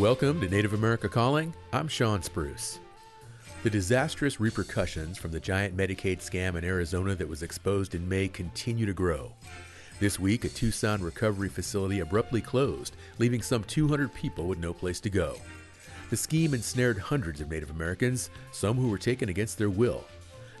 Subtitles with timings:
[0.00, 1.52] Welcome to Native America Calling.
[1.74, 2.80] I'm Sean Spruce.
[3.64, 8.26] The disastrous repercussions from the giant Medicaid scam in Arizona that was exposed in May
[8.26, 9.30] continue to grow.
[9.98, 15.00] This week, a Tucson recovery facility abruptly closed, leaving some 200 people with no place
[15.00, 15.36] to go.
[16.08, 20.06] The scheme ensnared hundreds of Native Americans, some who were taken against their will.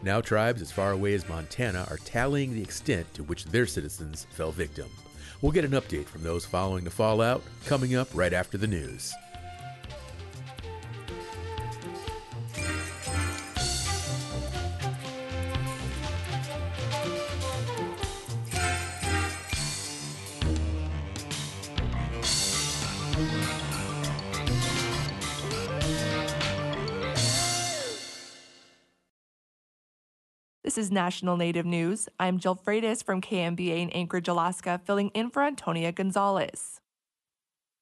[0.02, 4.26] Now, tribes as far away as Montana are tallying the extent to which their citizens
[4.32, 4.90] fell victim.
[5.40, 9.14] We'll get an update from those following the fallout coming up right after the news.
[30.70, 32.08] This is National Native News.
[32.20, 36.80] I'm Jill Freitas from KNBA in Anchorage, Alaska, filling in for Antonia Gonzalez.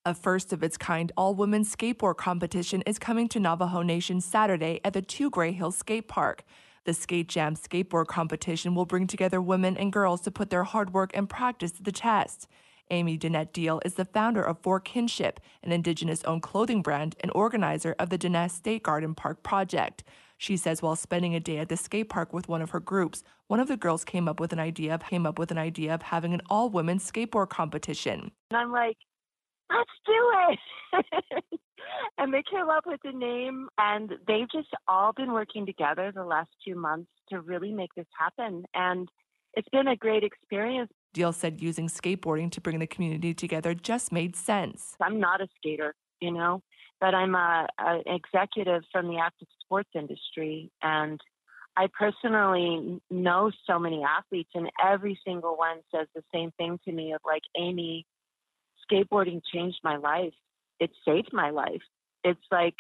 [0.07, 4.81] A first of its kind all women skateboard competition is coming to Navajo Nation Saturday
[4.87, 6.45] at the Two Gray Hills Skate Park.
[6.87, 10.95] The Skate Jam skateboard competition will bring together women and girls to put their hard
[10.95, 12.49] work and practice to the test.
[12.91, 17.95] Amy Denet Deal is the founder of 4Kinship, an indigenous owned clothing brand, and organizer
[17.99, 20.05] of the Danette State Garden Park project.
[20.39, 23.25] She says while spending a day at the skate park with one of her groups,
[23.49, 25.93] one of the girls came up with an idea of came up with an idea
[25.93, 28.31] of having an all women skateboard competition.
[28.51, 28.97] And I'm like,
[29.71, 31.05] let's do it.
[32.19, 36.25] and they came up with a name and they've just all been working together the
[36.25, 38.65] last two months to really make this happen.
[38.75, 39.09] And
[39.55, 40.91] it's been a great experience.
[41.15, 44.95] Deal said using skateboarding to bring the community together just made sense.
[45.01, 46.63] I'm not a skater, you know,
[47.01, 51.21] but I'm a, an executive from the active sports industry, and
[51.77, 56.93] I personally know so many athletes, and every single one says the same thing to
[56.93, 58.05] me of like, Amy,
[58.91, 60.35] skateboarding changed my life.
[60.81, 61.83] It saved my life.
[62.25, 62.75] It's like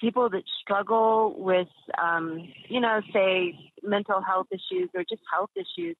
[0.00, 1.68] people that struggle with,
[2.02, 5.96] um, you know, say mental health issues or just health issues.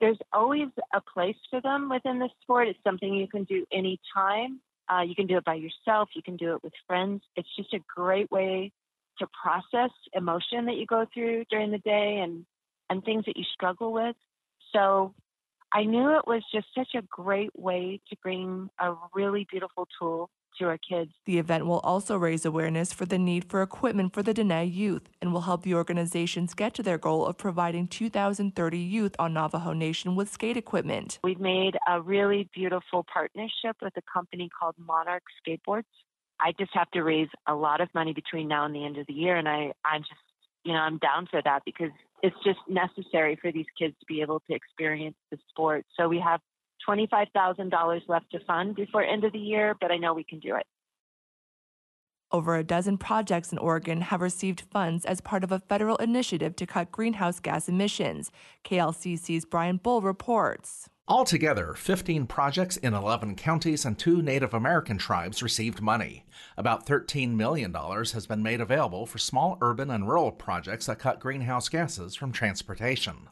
[0.00, 2.68] There's always a place for them within the sport.
[2.68, 4.60] It's something you can do anytime.
[4.90, 6.10] Uh, you can do it by yourself.
[6.14, 7.22] You can do it with friends.
[7.36, 8.72] It's just a great way
[9.18, 12.44] to process emotion that you go through during the day and
[12.90, 14.16] and things that you struggle with.
[14.72, 15.14] So
[15.72, 20.28] I knew it was just such a great way to bring a really beautiful tool
[20.58, 21.12] to our kids.
[21.24, 25.08] The event will also raise awareness for the need for equipment for the Dene youth
[25.20, 29.72] and will help the organizations get to their goal of providing 2,030 youth on Navajo
[29.72, 31.18] Nation with skate equipment.
[31.24, 35.84] We've made a really beautiful partnership with a company called Monarch Skateboards.
[36.40, 39.06] I just have to raise a lot of money between now and the end of
[39.06, 40.20] the year, and I, I'm just,
[40.64, 41.90] you know, I'm down for that because
[42.22, 45.84] it's just necessary for these kids to be able to experience the sport.
[45.96, 46.40] So we have
[46.88, 50.56] $25,000 left to fund before end of the year, but I know we can do
[50.56, 50.66] it.
[52.32, 56.56] Over a dozen projects in Oregon have received funds as part of a federal initiative
[56.56, 58.30] to cut greenhouse gas emissions.
[58.64, 60.88] KLCC's Brian Bull reports.
[61.06, 66.24] Altogether, 15 projects in 11 counties and two Native American tribes received money.
[66.56, 71.20] About $13 million has been made available for small urban and rural projects that cut
[71.20, 73.28] greenhouse gases from transportation.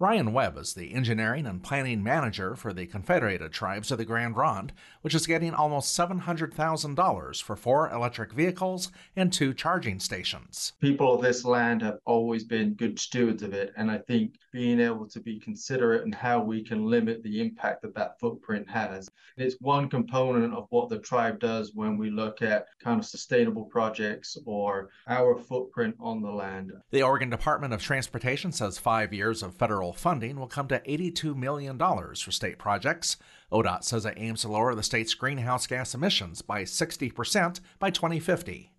[0.00, 4.34] Ryan Webb is the engineering and planning manager for the Confederated Tribes of the Grand
[4.34, 4.72] Ronde,
[5.02, 10.72] which is getting almost $700,000 for four electric vehicles and two charging stations.
[10.80, 14.80] People of this land have always been good stewards of it, and I think being
[14.80, 19.10] able to be considerate in how we can limit the impact that that footprint has.
[19.36, 23.64] It's one component of what the tribe does when we look at kind of sustainable
[23.64, 26.72] projects or our footprint on the land.
[26.90, 31.36] The Oregon Department of Transportation says five years of federal funding will come to $82
[31.36, 33.16] million for state projects.
[33.52, 38.72] ODOT says it aims to lower the state's greenhouse gas emissions by 60% by 2050.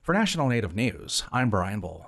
[0.00, 2.06] For National Native News, I'm Brian Bull.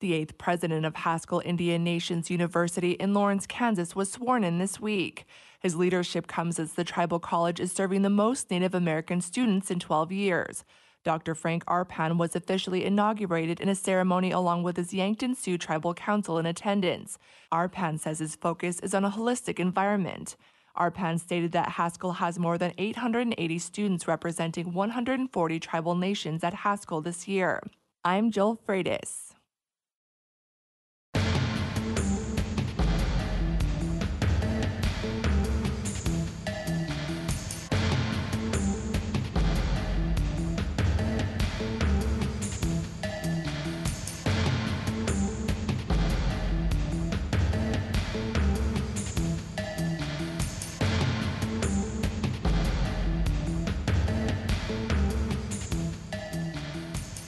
[0.00, 4.80] The eighth president of Haskell Indian Nations University in Lawrence, Kansas, was sworn in this
[4.80, 5.24] week.
[5.60, 9.78] His leadership comes as the tribal college is serving the most Native American students in
[9.78, 10.64] 12 years.
[11.04, 11.34] Dr.
[11.34, 16.38] Frank Arpan was officially inaugurated in a ceremony along with his Yankton Sioux Tribal Council
[16.38, 17.18] in attendance.
[17.52, 20.36] Arpan says his focus is on a holistic environment.
[20.78, 27.00] Arpan stated that Haskell has more than 880 students representing 140 tribal nations at Haskell
[27.00, 27.60] this year.
[28.04, 29.31] I'm Jill Freitas.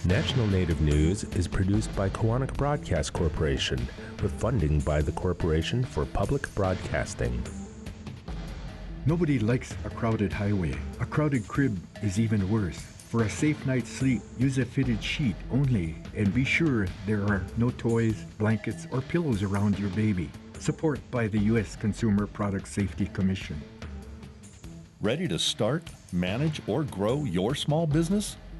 [0.06, 3.78] National Native News is produced by Koahnic Broadcast Corporation
[4.22, 7.42] with funding by the Corporation for Public Broadcasting.
[9.06, 10.76] Nobody likes a crowded highway.
[11.00, 12.78] A crowded crib is even worse.
[12.78, 17.42] For a safe night's sleep, use a fitted sheet only and be sure there are
[17.56, 20.30] no toys, blankets, or pillows around your baby.
[20.58, 21.76] Support by the U.S.
[21.76, 23.58] Consumer Product Safety Commission.
[25.00, 28.36] Ready to start, manage, or grow your small business?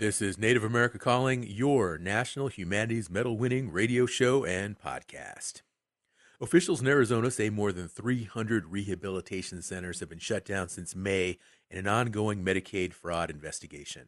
[0.00, 5.60] This is Native America Calling, your National Humanities Medal winning radio show and podcast.
[6.40, 11.36] Officials in Arizona say more than 300 rehabilitation centers have been shut down since May
[11.70, 14.06] in an ongoing Medicaid fraud investigation.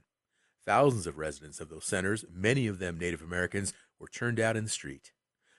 [0.65, 4.65] Thousands of residents of those centers, many of them Native Americans, were turned out in
[4.65, 5.13] the street.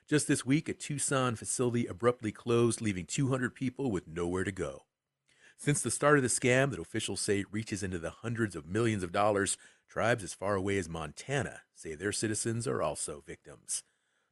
[0.08, 4.82] Just this week, a Tucson facility abruptly closed, leaving 200 people with nowhere to go.
[5.56, 9.04] Since the start of the scam that officials say reaches into the hundreds of millions
[9.04, 9.56] of dollars,
[9.94, 13.84] Tribes as far away as Montana say their citizens are also victims.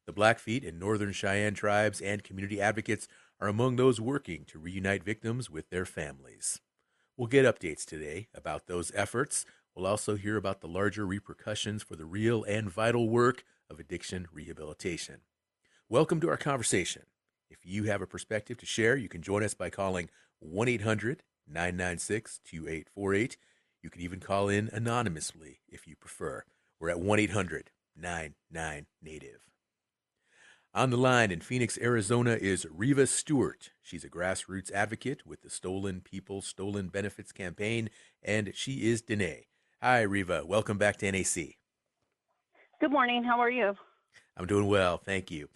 [0.05, 3.07] The Blackfeet and Northern Cheyenne tribes and community advocates
[3.39, 6.59] are among those working to reunite victims with their families.
[7.15, 9.45] We'll get updates today about those efforts.
[9.73, 14.27] We'll also hear about the larger repercussions for the real and vital work of addiction
[14.33, 15.21] rehabilitation.
[15.87, 17.03] Welcome to our conversation.
[17.49, 20.09] If you have a perspective to share, you can join us by calling
[20.39, 23.37] 1 800 996 2848.
[23.83, 26.45] You can even call in anonymously if you prefer.
[26.79, 29.49] We're at 1 800 99 Native.
[30.73, 33.71] On the line in Phoenix, Arizona is Reva Stewart.
[33.81, 37.89] She's a grassroots advocate with the Stolen People, Stolen Benefits campaign,
[38.23, 39.43] and she is Dene.
[39.81, 40.45] Hi, Reva.
[40.45, 41.57] Welcome back to NAC.
[42.79, 43.25] Good morning.
[43.25, 43.73] How are you?
[44.37, 44.97] I'm doing well.
[44.97, 45.49] Thank you.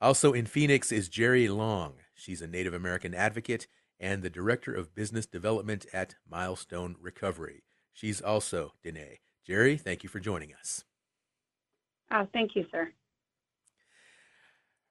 [0.00, 1.94] Also in Phoenix is Jerry Long.
[2.14, 3.66] She's a Native American advocate
[3.98, 7.64] and the Director of Business Development at Milestone Recovery.
[7.92, 9.18] She's also Dene.
[9.46, 10.84] Jerry, thank you for joining us.
[12.12, 12.92] Oh, thank you, sir.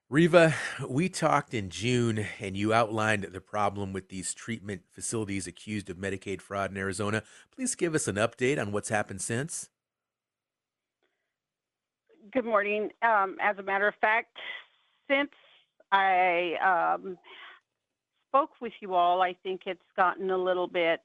[0.10, 0.54] Reva,
[0.90, 5.96] we talked in June and you outlined the problem with these treatment facilities accused of
[5.96, 7.24] Medicaid fraud in Arizona.
[7.56, 9.70] Please give us an update on what's happened since.
[12.34, 12.90] Good morning.
[13.02, 14.36] Um, as a matter of fact,
[15.10, 15.32] since
[15.94, 17.18] I um,
[18.30, 21.02] spoke with you all, I think it's gotten a little bit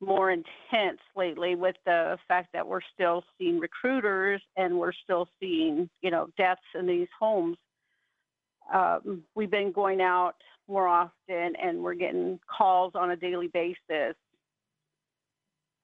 [0.00, 5.88] more intense lately with the fact that we're still seeing recruiters and we're still seeing,
[6.02, 7.56] you know, deaths in these homes.
[8.72, 10.34] Um, we've been going out
[10.68, 14.16] more often and we're getting calls on a daily basis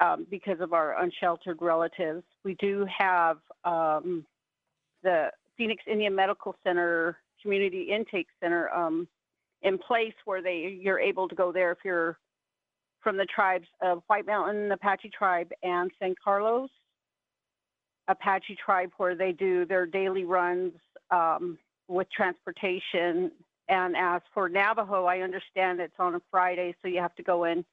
[0.00, 2.24] um, because of our unsheltered relatives.
[2.44, 4.26] We do have um,
[5.02, 9.06] the Phoenix Indian Medical Center Community Intake Center um,
[9.62, 12.18] in place where they you're able to go there if you're
[13.02, 16.70] from the tribes of White Mountain Apache tribe and San Carlos
[18.08, 20.72] Apache tribe, where they do their daily runs
[21.10, 23.30] um, with transportation.
[23.68, 27.44] And as for Navajo, I understand it's on a Friday, so you have to go
[27.44, 27.64] in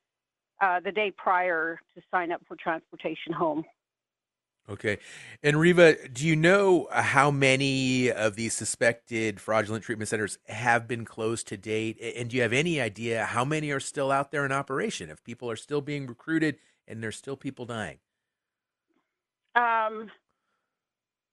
[0.61, 3.63] uh, the day prior to sign up for transportation home.
[4.67, 4.99] Okay.
[5.41, 11.05] And Riva, do you know how many of these suspected fraudulent treatment centers have been
[11.05, 11.97] closed to date?
[12.15, 15.09] And do you have any idea how many are still out there in operation?
[15.09, 17.97] If people are still being recruited and there's still people dying?
[19.55, 20.11] Um,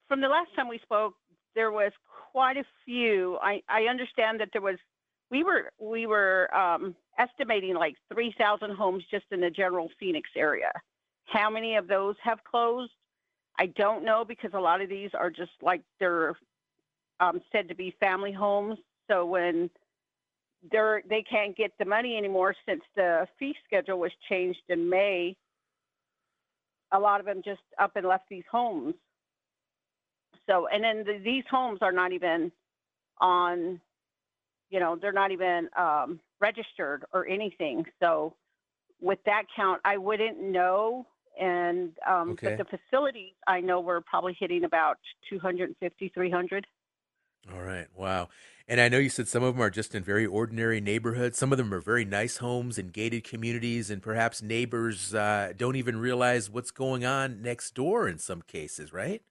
[0.08, 1.14] from the last time we spoke,
[1.54, 1.92] there was
[2.32, 3.38] quite a few.
[3.42, 4.76] I, I understand that there was
[5.30, 10.70] we were we were um, estimating like 3,000 homes just in the general Phoenix area.
[11.24, 12.92] How many of those have closed?
[13.58, 16.36] I don't know because a lot of these are just like they're
[17.20, 18.78] um, said to be family homes.
[19.08, 19.70] So when
[20.70, 25.36] they're they can't get the money anymore since the fee schedule was changed in May,
[26.92, 28.94] a lot of them just up and left these homes.
[30.48, 32.52] So and then the, these homes are not even
[33.18, 33.80] on,
[34.70, 37.86] you know, they're not even um, registered or anything.
[38.02, 38.34] So
[39.00, 41.06] with that count, I wouldn't know
[41.38, 42.56] and um, okay.
[42.56, 44.98] but the facilities I know we're probably hitting about
[45.30, 46.66] 250, 300.
[47.52, 48.28] All right, wow.
[48.68, 51.38] And I know you said some of them are just in very ordinary neighborhoods.
[51.38, 55.76] Some of them are very nice homes and gated communities, and perhaps neighbors uh, don't
[55.76, 59.22] even realize what's going on next door in some cases, right?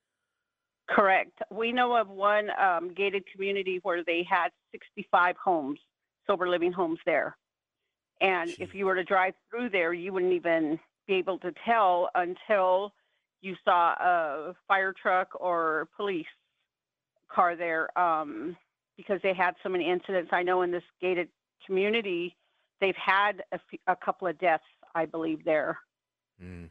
[0.88, 1.42] Correct.
[1.52, 5.80] We know of one um, gated community where they had 65 homes,
[6.28, 7.36] sober living homes there.
[8.22, 8.60] And Jeez.
[8.60, 12.94] if you were to drive through there, you wouldn't even be able to tell until
[13.42, 16.26] you saw a fire truck or police
[17.32, 18.56] car there um,
[18.98, 20.30] because they had so many incidents.
[20.32, 21.30] I know in this gated
[21.66, 22.36] community,
[22.82, 25.78] they've had a, f- a couple of deaths, I believe, there.
[26.42, 26.70] Mm.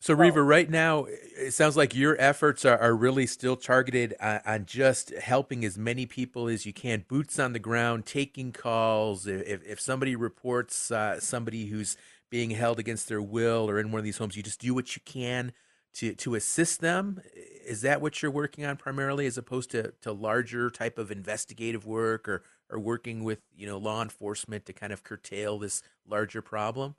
[0.00, 4.40] So, Reva, right now, it sounds like your efforts are, are really still targeted on,
[4.44, 9.28] on, just helping as many people as you can, boots on the ground, taking calls.
[9.28, 11.96] If, if somebody reports uh, somebody who's
[12.32, 14.96] being held against their will or in one of these homes, you just do what
[14.96, 15.52] you can
[15.92, 17.20] to, to assist them.
[17.34, 21.84] Is that what you're working on primarily, as opposed to, to larger type of investigative
[21.84, 26.40] work or, or working with you know law enforcement to kind of curtail this larger
[26.40, 26.94] problem?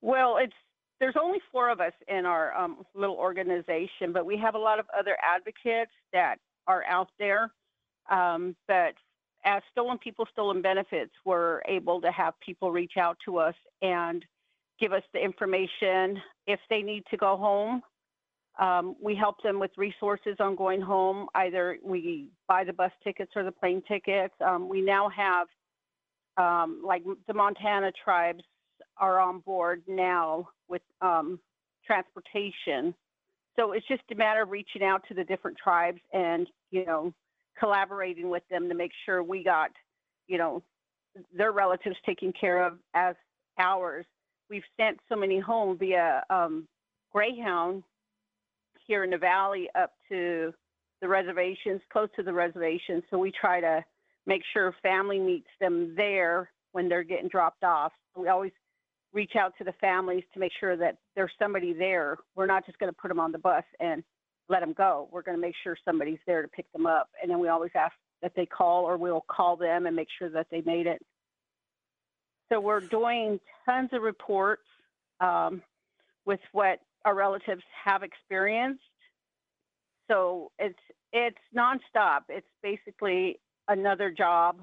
[0.00, 0.54] Well, it's
[0.98, 4.78] there's only four of us in our um, little organization, but we have a lot
[4.78, 7.52] of other advocates that are out there.
[8.10, 8.94] Um, but
[9.46, 14.24] as Stolen People, Stolen Benefits, we're able to have people reach out to us and
[14.80, 17.80] give us the information if they need to go home.
[18.58, 21.28] Um, we help them with resources on going home.
[21.34, 24.34] Either we buy the bus tickets or the plane tickets.
[24.44, 25.46] Um, we now have,
[26.36, 28.42] um, like the Montana tribes
[28.98, 31.38] are on board now with um,
[31.86, 32.94] transportation.
[33.54, 37.14] So it's just a matter of reaching out to the different tribes and, you know,
[37.58, 39.70] collaborating with them to make sure we got,
[40.26, 40.62] you know,
[41.36, 43.14] their relatives taken care of as
[43.58, 44.04] ours.
[44.50, 46.68] We've sent so many home via um,
[47.12, 47.82] Greyhound
[48.86, 50.52] here in the valley up to
[51.00, 53.02] the reservations, close to the reservations.
[53.10, 53.84] So we try to
[54.26, 57.92] make sure family meets them there when they're getting dropped off.
[58.16, 58.52] We always
[59.12, 62.18] reach out to the families to make sure that there's somebody there.
[62.34, 64.02] We're not just going to put them on the bus and
[64.48, 65.08] let them go.
[65.10, 67.08] We're going to make sure somebody's there to pick them up.
[67.20, 70.30] And then we always ask that they call or we'll call them and make sure
[70.30, 71.02] that they made it.
[72.50, 74.62] So we're doing tons of reports
[75.20, 75.62] um,
[76.24, 78.82] with what our relatives have experienced.
[80.08, 80.78] So it's
[81.12, 82.20] it's nonstop.
[82.28, 84.60] It's basically another job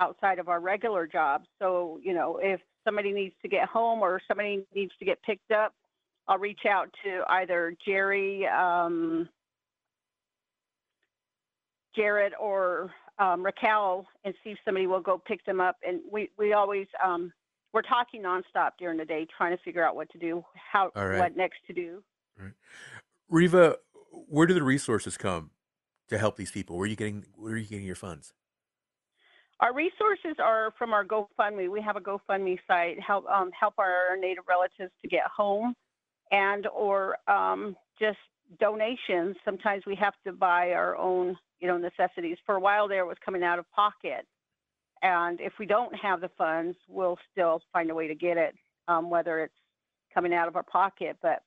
[0.00, 1.42] outside of our regular job.
[1.60, 5.50] So you know, if somebody needs to get home or somebody needs to get picked
[5.50, 5.74] up,
[6.28, 9.28] I'll reach out to either Jerry, um,
[11.94, 15.76] Jared, or um, Raquel and see if somebody will go pick them up.
[15.86, 17.32] And we, we always, um,
[17.72, 21.18] we're talking nonstop during the day, trying to figure out what to do, how, right.
[21.18, 22.02] what next to do.
[22.38, 22.52] Right.
[23.28, 23.76] Reva,
[24.10, 25.50] where do the resources come
[26.08, 26.76] to help these people?
[26.76, 28.32] Where are you getting, where are you getting your funds?
[29.60, 31.70] Our resources are from our GoFundMe.
[31.70, 35.74] We have a GoFundMe site help um, help our Native relatives to get home,
[36.32, 38.18] and or um, just
[38.58, 39.36] donations.
[39.44, 42.38] Sometimes we have to buy our own, you know, necessities.
[42.44, 44.26] For a while there, it was coming out of pocket,
[45.02, 48.54] and if we don't have the funds, we'll still find a way to get it,
[48.88, 49.54] um, whether it's
[50.12, 51.16] coming out of our pocket.
[51.22, 51.42] But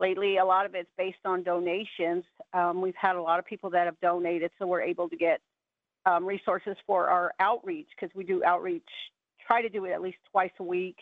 [0.00, 2.24] lately, a lot of it's based on donations.
[2.52, 5.40] Um, we've had a lot of people that have donated, so we're able to get
[6.06, 8.82] um, resources for our outreach because we do outreach,
[9.46, 10.96] try to do it at least twice a week,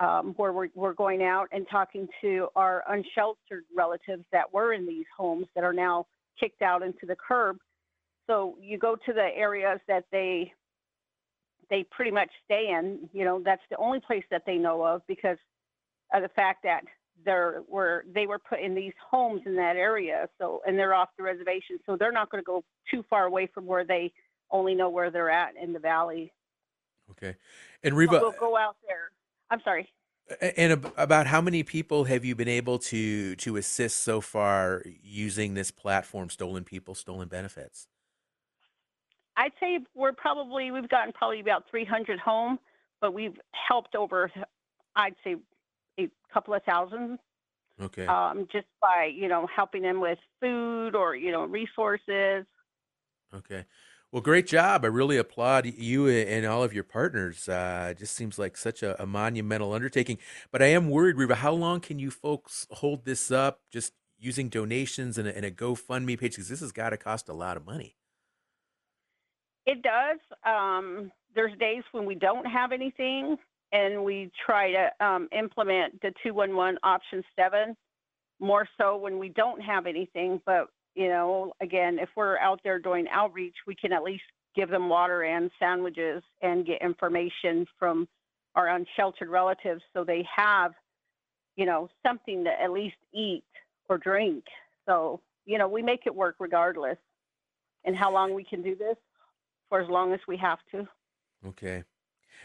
[0.00, 4.86] um, where we're, we're going out and talking to our unsheltered relatives that were in
[4.86, 6.06] these homes that are now
[6.38, 7.58] kicked out into the curb.
[8.26, 10.52] So you go to the areas that they
[11.68, 13.08] they pretty much stay in.
[13.12, 15.38] You know, that's the only place that they know of because
[16.12, 16.82] of the fact that
[17.24, 21.10] there were they were put in these homes in that area so and they're off
[21.18, 24.10] the reservation so they're not going to go too far away from where they
[24.50, 26.32] only know where they're at in the valley
[27.10, 27.36] okay
[27.82, 29.10] and reva we'll go out there
[29.50, 29.88] i'm sorry
[30.56, 35.54] and about how many people have you been able to to assist so far using
[35.54, 37.88] this platform stolen people stolen benefits
[39.36, 42.58] i'd say we're probably we've gotten probably about 300 home
[43.00, 44.30] but we've helped over
[44.96, 45.36] i'd say
[45.98, 47.18] a couple of thousand.
[47.80, 48.06] Okay.
[48.06, 52.44] Um, just by you know helping them with food or you know resources.
[53.34, 53.64] Okay.
[54.12, 54.84] Well, great job.
[54.84, 57.48] I really applaud you and all of your partners.
[57.48, 60.18] Uh, it just seems like such a, a, monumental undertaking.
[60.50, 64.48] But I am worried, Reva, how long can you folks hold this up just using
[64.48, 66.32] donations and a, and a GoFundMe page?
[66.32, 67.94] Because this has got to cost a lot of money.
[69.64, 70.18] It does.
[70.44, 73.36] Um, there's days when we don't have anything
[73.70, 77.76] and we try to um, implement the 211 option 7
[78.40, 82.78] more so when we don't have anything but you know again if we're out there
[82.78, 84.22] doing outreach we can at least
[84.56, 88.08] give them water and sandwiches and get information from
[88.56, 90.72] our unsheltered relatives so they have
[91.56, 93.44] you know something to at least eat
[93.90, 94.44] or drink.
[94.86, 96.96] So, you know, we make it work regardless.
[97.84, 98.96] And how long we can do this
[99.68, 100.86] for as long as we have to.
[101.46, 101.84] Okay.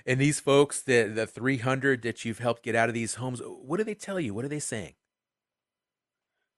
[0.05, 3.77] And these folks, the the 300 that you've helped get out of these homes, what
[3.77, 4.33] do they tell you?
[4.33, 4.93] What are they saying?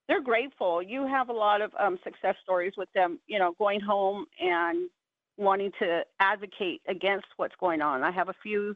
[0.08, 0.82] They're grateful.
[0.82, 4.90] You have a lot of um, success stories with them, you know, going home and
[5.38, 8.04] wanting to advocate against what's going on.
[8.04, 8.76] I have a few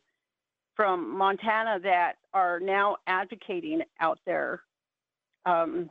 [0.75, 4.61] from Montana that are now advocating out there.
[5.45, 5.89] Um,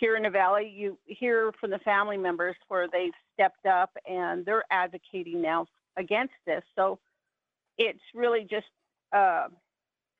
[0.00, 4.44] here in the valley, you hear from the family members where they've stepped up and
[4.44, 6.62] they're advocating now against this.
[6.74, 6.98] So
[7.78, 8.66] it's really just
[9.12, 9.46] uh,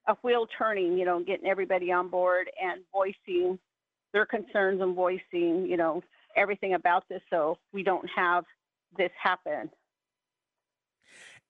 [0.07, 3.59] a wheel turning, you know, getting everybody on board and voicing
[4.13, 6.03] their concerns and voicing, you know,
[6.37, 8.45] everything about this so we don't have
[8.97, 9.71] this happen.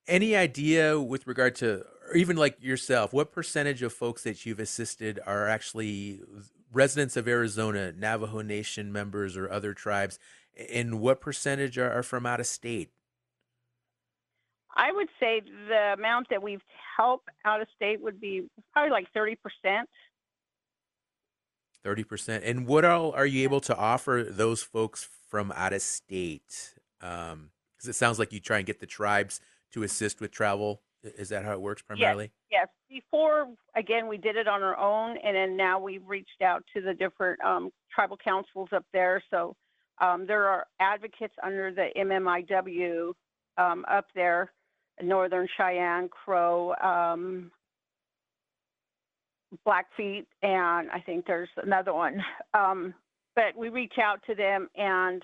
[0.09, 4.61] Any idea with regard to, or even like yourself, what percentage of folks that you've
[4.61, 6.21] assisted are actually
[6.73, 10.19] residents of Arizona, Navajo Nation members, or other tribes?
[10.71, 12.91] And what percentage are, are from out of state?
[14.77, 16.63] I would say the amount that we've
[16.97, 19.37] helped out of state would be probably like 30%.
[21.87, 22.43] 30%.
[22.45, 26.75] And what all are you able to offer those folks from out of state?
[27.01, 27.51] Because um,
[27.87, 29.41] it sounds like you try and get the tribes
[29.73, 30.83] to assist with travel.
[31.03, 32.33] Is that how it works primarily?
[32.51, 32.69] Yes.
[32.91, 33.03] yes.
[33.03, 36.81] Before, again, we did it on our own, and then now we've reached out to
[36.81, 39.23] the different um, tribal councils up there.
[39.31, 39.55] So
[40.01, 43.13] um, there are advocates under the MMIW
[43.59, 44.53] um, up there
[45.03, 47.51] Northern Cheyenne, Crow, um,
[49.65, 52.23] Blackfeet, and I think there's another one.
[52.55, 52.95] Um,
[53.35, 55.23] but we reach out to them, and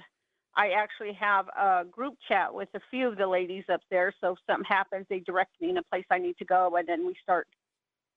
[0.55, 4.13] I actually have a group chat with a few of the ladies up there.
[4.21, 6.87] So if something happens, they direct me in a place I need to go, and
[6.87, 7.47] then we start.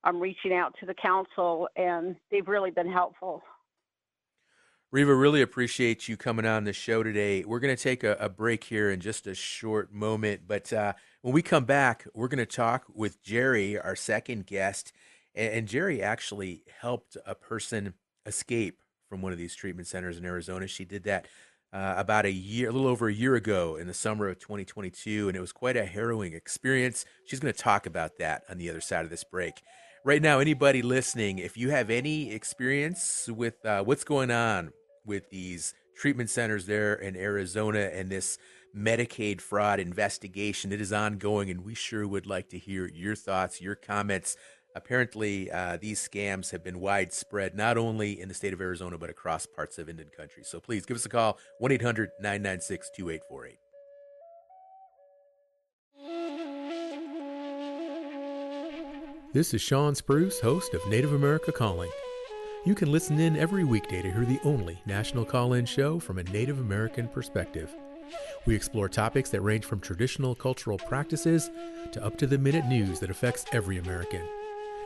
[0.03, 3.41] Um, reaching out to the council, and they've really been helpful.
[4.91, 7.43] Reva, really appreciate you coming on the show today.
[7.43, 10.93] We're going to take a, a, break here in just a short moment, but uh,
[11.21, 14.93] when we come back, we're going to talk with Jerry, our second guest.
[15.35, 17.93] And, and Jerry actually helped a person
[18.25, 20.67] escape from one of these treatment centers in Arizona.
[20.67, 21.27] She did that
[21.71, 25.27] uh, about a year, a little over a year ago in the summer of 2022,
[25.27, 27.05] and it was quite a harrowing experience.
[27.25, 29.61] She's going to talk about that on the other side of this break.
[30.03, 34.71] Right now, anybody listening, if you have any experience with uh, what's going on
[35.05, 38.37] with these treatment centers there in Arizona and this
[38.75, 40.73] Medicaid fraud investigation.
[40.73, 44.35] It is ongoing, and we sure would like to hear your thoughts, your comments.
[44.75, 49.09] Apparently, uh, these scams have been widespread not only in the state of Arizona, but
[49.09, 50.43] across parts of Indian country.
[50.43, 53.57] So please give us a call 1 800 996 2848.
[59.33, 61.91] This is Sean Spruce, host of Native America Calling.
[62.65, 66.19] You can listen in every weekday to hear the only national call in show from
[66.19, 67.73] a Native American perspective.
[68.45, 71.49] We explore topics that range from traditional cultural practices
[71.91, 74.21] to up to the minute news that affects every American.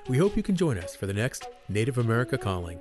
[0.07, 2.79] We hope you can join us for the next Native America Calling.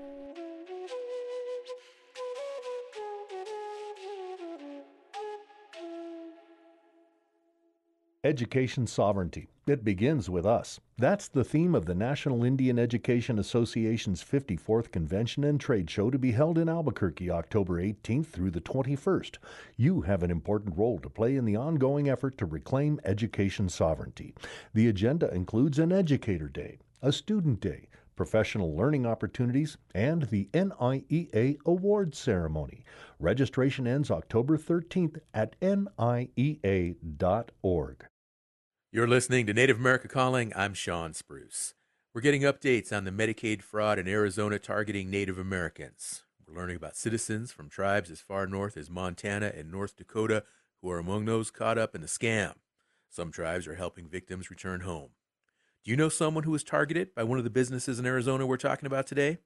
[8.24, 9.46] Education sovereignty.
[9.66, 10.80] It begins with us.
[10.96, 16.18] That's the theme of the National Indian Education Association's 54th Convention and Trade Show to
[16.18, 19.36] be held in Albuquerque October 18th through the 21st.
[19.76, 24.34] You have an important role to play in the ongoing effort to reclaim education sovereignty.
[24.74, 31.58] The agenda includes an Educator Day, a Student Day, professional learning opportunities, and the NIEA
[31.64, 32.84] Awards Ceremony.
[33.18, 36.96] Registration ends October 13th at niea.org.
[38.90, 40.52] You're listening to Native America Calling.
[40.56, 41.74] I'm Sean Spruce.
[42.14, 46.24] We're getting updates on the Medicaid fraud in Arizona targeting Native Americans.
[46.46, 50.44] We're learning about citizens from tribes as far north as Montana and North Dakota
[50.80, 52.54] who are among those caught up in the scam.
[53.10, 55.10] Some tribes are helping victims return home.
[55.84, 58.56] Do you know someone who was targeted by one of the businesses in Arizona we're
[58.56, 59.38] talking about today?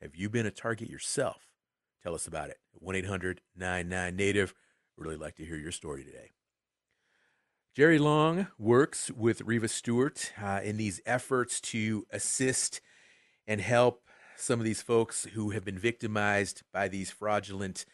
[0.00, 1.46] Have you been a target yourself?
[2.02, 4.54] Tell us about it 1 800 99 Native.
[4.96, 6.30] Really like to hear your story today.
[7.74, 12.80] Jerry Long works with Reva Stewart uh, in these efforts to assist
[13.46, 14.02] and help
[14.36, 17.84] some of these folks who have been victimized by these fraudulent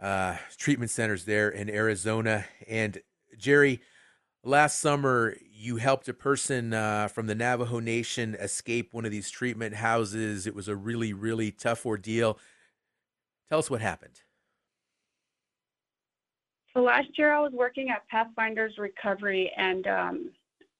[0.00, 2.44] uh, treatment centers there in Arizona.
[2.68, 2.98] And
[3.36, 3.80] Jerry,
[4.44, 9.30] last summer you helped a person uh, from the Navajo Nation escape one of these
[9.30, 10.46] treatment houses.
[10.46, 12.38] It was a really, really tough ordeal.
[13.48, 14.22] Tell us what happened.
[16.74, 20.30] So last year I was working at Pathfinders Recovery and um,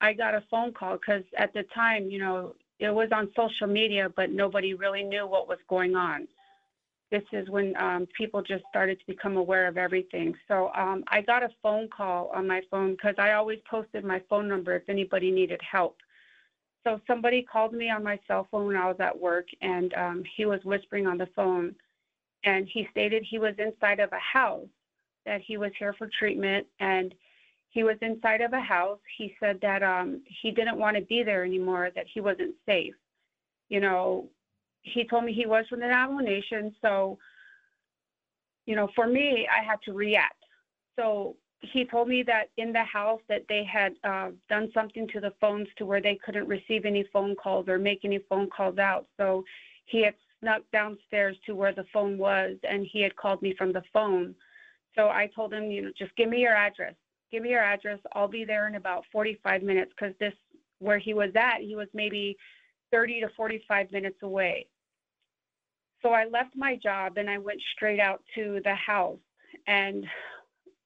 [0.01, 3.69] I got a phone call because at the time, you know, it was on social
[3.69, 6.27] media, but nobody really knew what was going on.
[7.13, 10.35] This is when um, people just started to become aware of everything.
[10.49, 14.21] So um, I got a phone call on my phone because I always posted my
[14.31, 15.99] phone number if anybody needed help.
[16.85, 20.23] So somebody called me on my cell phone when I was at work, and um,
[20.37, 21.75] he was whispering on the phone,
[22.45, 24.67] and he stated he was inside of a house,
[25.27, 27.15] that he was here for treatment, and
[27.69, 28.99] he was inside of a house.
[29.19, 32.95] He said that um, he didn't want to be there anymore, that he wasn't safe.
[33.69, 34.29] You know,
[34.83, 37.19] he told me he was from the Navajo Nation, so
[38.67, 40.37] you know, for me, I had to react.
[40.97, 45.21] So he told me that in the house that they had uh, done something to
[45.21, 48.79] the phones to where they couldn't receive any phone calls or make any phone calls
[48.79, 49.07] out.
[49.17, 49.45] So
[49.87, 53.73] he had snuck downstairs to where the phone was and he had called me from
[53.73, 54.35] the phone.
[54.97, 56.95] So I told him, you know, just give me your address.
[57.31, 57.99] Give me your address.
[58.13, 60.35] I'll be there in about 45 minutes because this,
[60.81, 62.37] where he was at, he was maybe
[62.91, 64.67] 30 to 45 minutes away.
[66.03, 69.19] So I left my job and I went straight out to the house.
[69.67, 70.05] And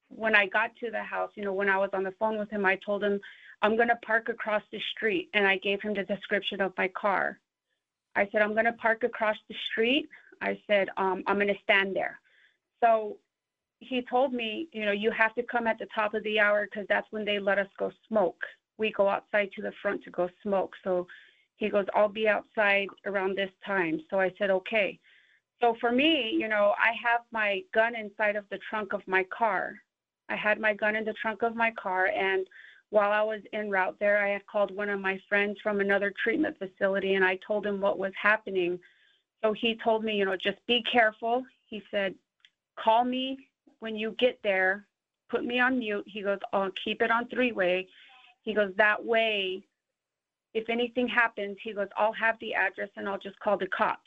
[0.09, 2.51] when I got to the house, you know, when I was on the phone with
[2.51, 3.19] him, I told him,
[3.63, 5.31] I'm going to park across the street.
[5.33, 7.39] And I gave him the description of my car.
[8.15, 10.09] I said, I'm going to park across the street.
[10.43, 12.21] I said, um, I'm going to stand there.
[12.83, 13.17] So
[13.81, 16.67] he told me, you know, you have to come at the top of the hour
[16.67, 18.43] because that's when they let us go smoke.
[18.79, 20.75] We go outside to the front to go smoke.
[20.85, 21.07] So
[21.57, 24.01] he goes, I'll be outside around this time.
[24.11, 24.99] So I said, okay.
[25.61, 29.25] So for me, you know, I have my gun inside of the trunk of my
[29.37, 29.75] car.
[30.29, 32.47] I had my gun in the trunk of my car, and
[32.90, 36.12] while I was en route there, I had called one of my friends from another
[36.23, 38.79] treatment facility, and I told him what was happening.
[39.42, 41.45] So he told me, you know, just be careful.
[41.66, 42.14] He said,
[42.79, 43.49] call me
[43.81, 44.87] when you get there,
[45.31, 46.05] put me on mute.
[46.07, 47.87] He goes, I'll keep it on three way.
[48.42, 49.64] He goes, that way,
[50.55, 54.06] if anything happens, he goes, I'll have the address and I'll just call the cops.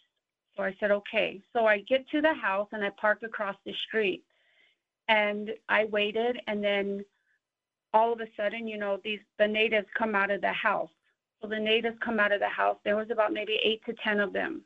[0.56, 1.42] So I said, okay.
[1.54, 4.24] So I get to the house and I park across the street.
[5.08, 7.04] And I waited and then
[7.94, 10.90] all of a sudden, you know, these the natives come out of the house.
[11.42, 12.78] So the natives come out of the house.
[12.84, 14.62] There was about maybe eight to ten of them.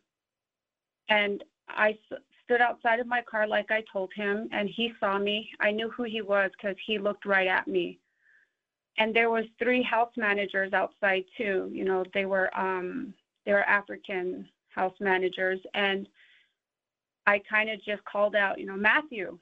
[1.09, 1.97] And I
[2.43, 5.49] stood outside of my car like I told him, and he saw me.
[5.59, 7.99] I knew who he was because he looked right at me.
[8.97, 11.69] And there was three house managers outside too.
[11.71, 13.13] You know, they were um,
[13.45, 15.59] they were African house managers.
[15.73, 16.07] And
[17.25, 19.37] I kind of just called out, you know, Matthew,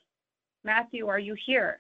[0.64, 1.80] Matthew, are you here?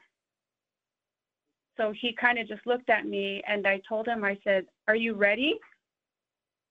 [1.78, 4.96] So he kind of just looked at me and I told him, I said, Are
[4.96, 5.60] you ready?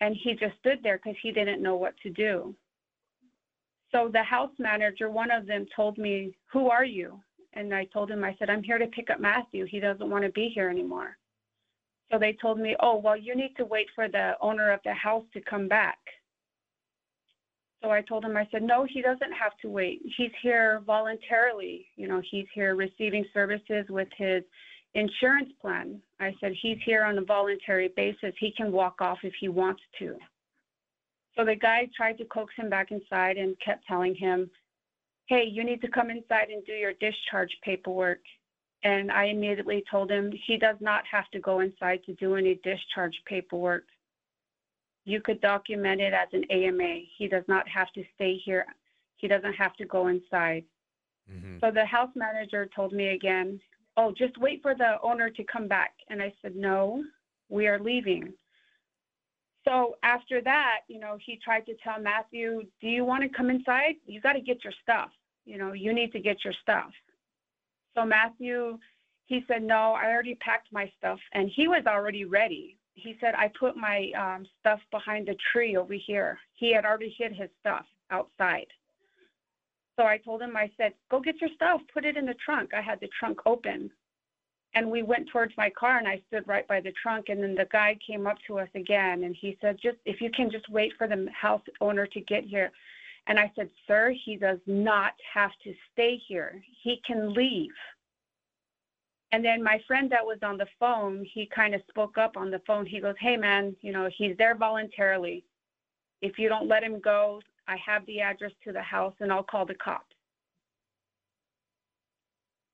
[0.01, 2.55] And he just stood there because he didn't know what to do.
[3.93, 7.21] So the house manager, one of them told me, Who are you?
[7.55, 9.66] And I told him, I said, I'm here to pick up Matthew.
[9.66, 11.16] He doesn't want to be here anymore.
[12.12, 14.95] So they told me, Oh, well, you need to wait for the owner of the
[14.95, 15.99] house to come back.
[17.83, 20.03] So I told him, I said, no, he doesn't have to wait.
[20.16, 21.87] He's here voluntarily.
[21.97, 24.43] You know, he's here receiving services with his
[24.95, 26.01] insurance plan.
[26.19, 28.35] I said, he's here on a voluntary basis.
[28.38, 30.16] He can walk off if he wants to.
[31.37, 34.51] So the guy tried to coax him back inside and kept telling him,
[35.27, 38.21] hey, you need to come inside and do your discharge paperwork.
[38.83, 42.61] And I immediately told him he does not have to go inside to do any
[42.64, 43.85] discharge paperwork
[45.11, 47.01] you could document it as an AMA.
[47.18, 48.64] He does not have to stay here.
[49.16, 50.64] He doesn't have to go inside.
[51.31, 51.59] Mm-hmm.
[51.61, 53.61] So the house manager told me again,
[53.96, 55.92] oh, just wait for the owner to come back.
[56.09, 57.03] And I said, no,
[57.49, 58.33] we are leaving.
[59.66, 63.51] So after that, you know, he tried to tell Matthew, do you want to come
[63.51, 63.96] inside?
[64.07, 65.11] You got to get your stuff.
[65.44, 66.90] You know, you need to get your stuff.
[67.94, 68.79] So Matthew,
[69.27, 71.18] he said, no, I already packed my stuff.
[71.35, 75.77] And he was already ready he said, I put my um, stuff behind the tree
[75.77, 76.39] over here.
[76.55, 78.67] He had already hid his stuff outside.
[79.99, 82.73] So I told him, I said, go get your stuff, put it in the trunk.
[82.75, 83.91] I had the trunk open.
[84.75, 87.29] And we went towards my car and I stood right by the trunk.
[87.29, 90.31] And then the guy came up to us again and he said, just if you
[90.31, 92.71] can just wait for the house owner to get here.
[93.27, 96.63] And I said, sir, he does not have to stay here.
[96.83, 97.73] He can leave.
[99.33, 102.51] And then my friend that was on the phone, he kind of spoke up on
[102.51, 102.85] the phone.
[102.85, 105.45] He goes, Hey, man, you know, he's there voluntarily.
[106.21, 109.45] If you don't let him go, I have the address to the house and I'll
[109.45, 110.16] call the cops.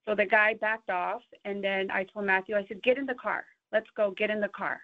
[0.06, 1.22] So the guy backed off.
[1.44, 3.44] And then I told Matthew, I said, Get in the car.
[3.72, 4.12] Let's go.
[4.12, 4.80] Get in the car.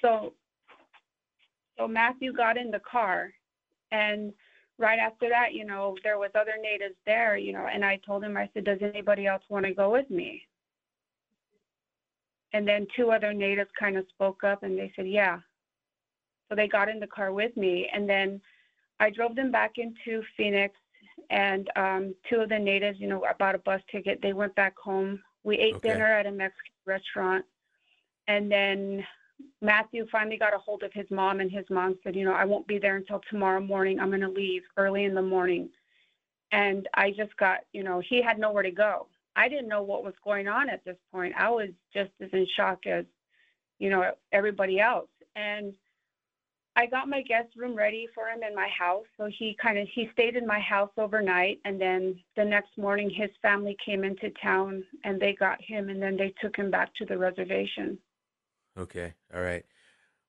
[0.00, 0.34] So,
[1.76, 3.32] so Matthew got in the car
[3.90, 4.32] and
[4.78, 8.22] right after that, you know, there was other natives there, you know, and I told
[8.24, 10.42] him, I said, does anybody else want to go with me?
[12.52, 15.38] And then two other natives kind of spoke up and they said, yeah.
[16.48, 17.88] So they got in the car with me.
[17.92, 18.40] And then
[19.00, 20.74] I drove them back into Phoenix,
[21.30, 24.20] and um, two of the natives, you know, I bought a bus ticket.
[24.22, 25.22] They went back home.
[25.44, 25.90] We ate Okay.
[25.90, 27.44] dinner at a Mexican restaurant,
[28.26, 29.04] and then
[29.60, 32.44] Matthew finally got a hold of his mom, and his mom said, you know, I
[32.44, 33.98] won't be there until tomorrow morning.
[33.98, 35.68] I'm going to leave early in the morning.
[36.52, 39.08] And I just got, you know, he had nowhere to go.
[39.36, 41.34] I didn't know what was going on at this point.
[41.36, 43.04] I was just as in shock as,
[43.78, 45.10] you know, everybody else.
[45.36, 45.74] And
[46.78, 49.04] I got my guest room ready for him in my house.
[49.16, 53.10] So he kind of he stayed in my house overnight and then the next morning
[53.10, 56.94] his family came into town and they got him and then they took him back
[56.94, 57.98] to the reservation.
[58.78, 59.14] Okay.
[59.34, 59.64] All right.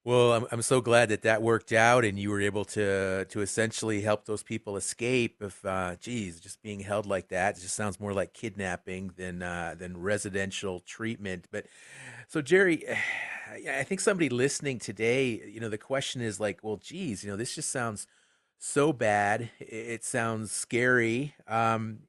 [0.05, 3.41] Well, I'm I'm so glad that that worked out and you were able to to
[3.41, 5.41] essentially help those people escape.
[5.41, 9.75] If uh, geez, just being held like that just sounds more like kidnapping than uh,
[9.77, 11.47] than residential treatment.
[11.51, 11.67] But
[12.27, 12.85] so Jerry,
[13.69, 17.37] I think somebody listening today, you know, the question is like, well, geez, you know,
[17.37, 18.07] this just sounds
[18.59, 19.49] so bad.
[19.59, 21.35] It sounds scary.
[21.47, 21.99] Um,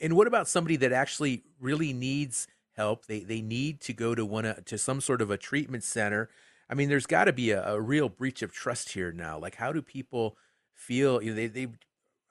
[0.00, 2.46] and what about somebody that actually really needs
[2.76, 3.06] help?
[3.06, 6.28] They they need to go to one of- to some sort of a treatment center.
[6.68, 9.38] I mean, there's got to be a, a real breach of trust here now.
[9.38, 10.36] Like, how do people
[10.74, 11.22] feel?
[11.22, 11.68] You know, they they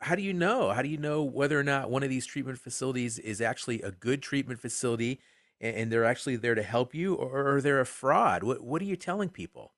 [0.02, 0.72] how do you know?
[0.72, 3.92] How do you know whether or not one of these treatment facilities is actually a
[3.92, 5.22] good treatment facility
[5.60, 8.44] and, and they're actually there to help you, or are they a fraud?
[8.44, 9.74] What what are you telling people?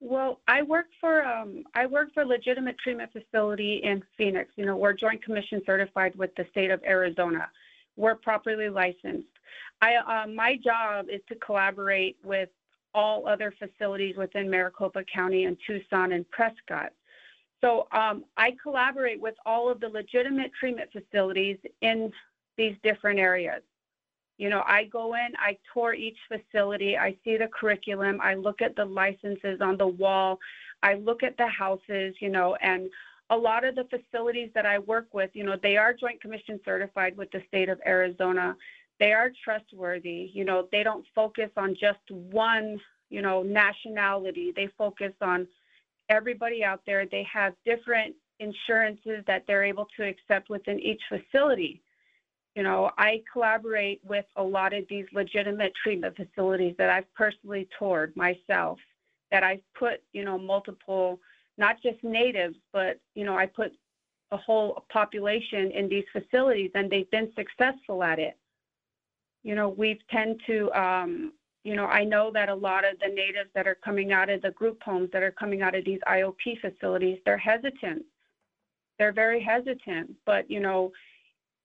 [0.00, 4.50] Well, I work for um, I work for legitimate treatment facility in Phoenix.
[4.56, 7.50] You know, we're Joint Commission certified with the state of Arizona.
[7.96, 9.28] We're properly licensed.
[9.82, 12.48] I uh, my job is to collaborate with
[12.94, 16.92] all other facilities within Maricopa County and Tucson and Prescott.
[17.60, 22.10] So um, I collaborate with all of the legitimate treatment facilities in
[22.56, 23.62] these different areas.
[24.38, 28.62] You know, I go in, I tour each facility, I see the curriculum, I look
[28.62, 30.38] at the licenses on the wall,
[30.82, 32.88] I look at the houses, you know, and
[33.30, 36.60] a lot of the facilities that I work with, you know, they are Joint Commission
[36.64, 38.56] certified with the state of Arizona.
[38.98, 40.30] They are trustworthy.
[40.34, 44.52] You know, they don't focus on just one, you know, nationality.
[44.54, 45.46] They focus on
[46.08, 47.06] everybody out there.
[47.06, 51.82] They have different insurances that they're able to accept within each facility.
[52.56, 57.68] You know, I collaborate with a lot of these legitimate treatment facilities that I've personally
[57.78, 58.80] toured myself,
[59.30, 61.20] that I've put, you know, multiple,
[61.60, 63.72] not just natives, but, you know, I put
[64.32, 68.36] a whole population in these facilities and they've been successful at it.
[69.44, 73.08] You know, we've tend to, um, you know, I know that a lot of the
[73.08, 76.00] natives that are coming out of the group homes that are coming out of these
[76.08, 78.04] IOP facilities, they're hesitant.
[78.98, 80.92] They're very hesitant, but, you know,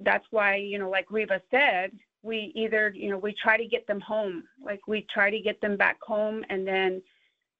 [0.02, 3.88] that's why, you know, like Reva said, we either, you know, we try to get
[3.88, 7.02] them home, like we try to get them back home and then,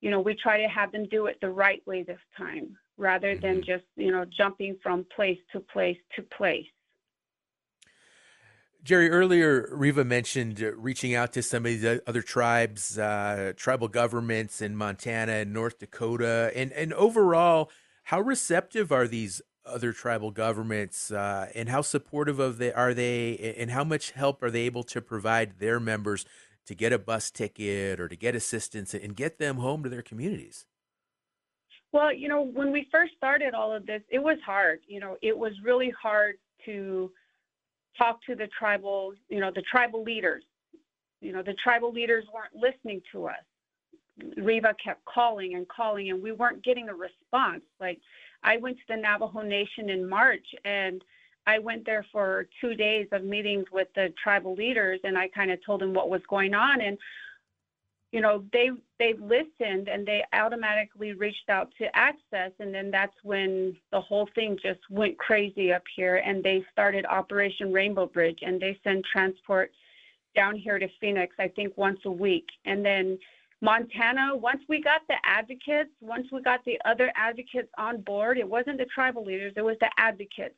[0.06, 3.36] you know, we try to have them do it the right way this time rather
[3.36, 6.68] than just, you know, jumping from place to place to place.
[8.84, 13.88] Jerry, earlier Reva mentioned uh, reaching out to some of the other tribes, uh, tribal
[13.88, 17.72] governments in Montana and North Dakota, and and overall,
[18.04, 23.56] how receptive are these other tribal governments, uh, and how supportive of they are they,
[23.58, 26.28] and how much help are they able to provide their members
[26.66, 30.02] to get a bus ticket or to get assistance and get them home to their
[30.02, 30.66] communities?
[31.92, 34.80] Well, you know, when we first started all of this, it was hard.
[34.88, 37.12] You know, it was really hard to
[37.98, 40.44] talk to the tribal, you know, the tribal leaders.
[41.22, 43.44] You know, the tribal leaders weren't listening to us.
[44.38, 47.64] Reva kept calling and calling, and we weren't getting a response.
[47.80, 48.00] Like,
[48.44, 51.02] I went to the Navajo Nation in March, and
[51.48, 55.52] I went there for two days of meetings with the tribal leaders, and I kind
[55.52, 56.82] of told them what was going on.
[56.82, 56.98] And
[58.16, 63.16] you know they they listened and they automatically reached out to AHCCCS and then that's
[63.24, 68.40] when the whole thing just went crazy up here and they started operation rainbow bridge
[68.42, 69.70] and they send transport
[70.34, 73.18] down here to phoenix i think once a week and then
[73.62, 78.48] montana once we got the advocates once we got the other advocates on board it
[78.48, 80.56] wasn't the tribal leaders it was the advocates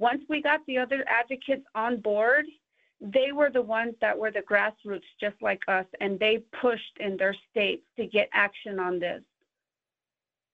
[0.00, 2.46] once we got the other advocates on board
[3.00, 7.16] they were the ones that were the grassroots just like us and they pushed in
[7.16, 9.22] their states to get action on this.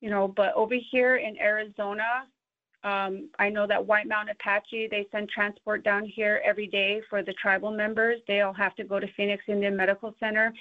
[0.00, 2.26] You know but over here in arizona
[2.84, 7.22] um, i know that white mountain apache they send transport down here every day for
[7.22, 8.20] the tribal members.
[8.28, 10.52] They all have to go to phoenix indian medical center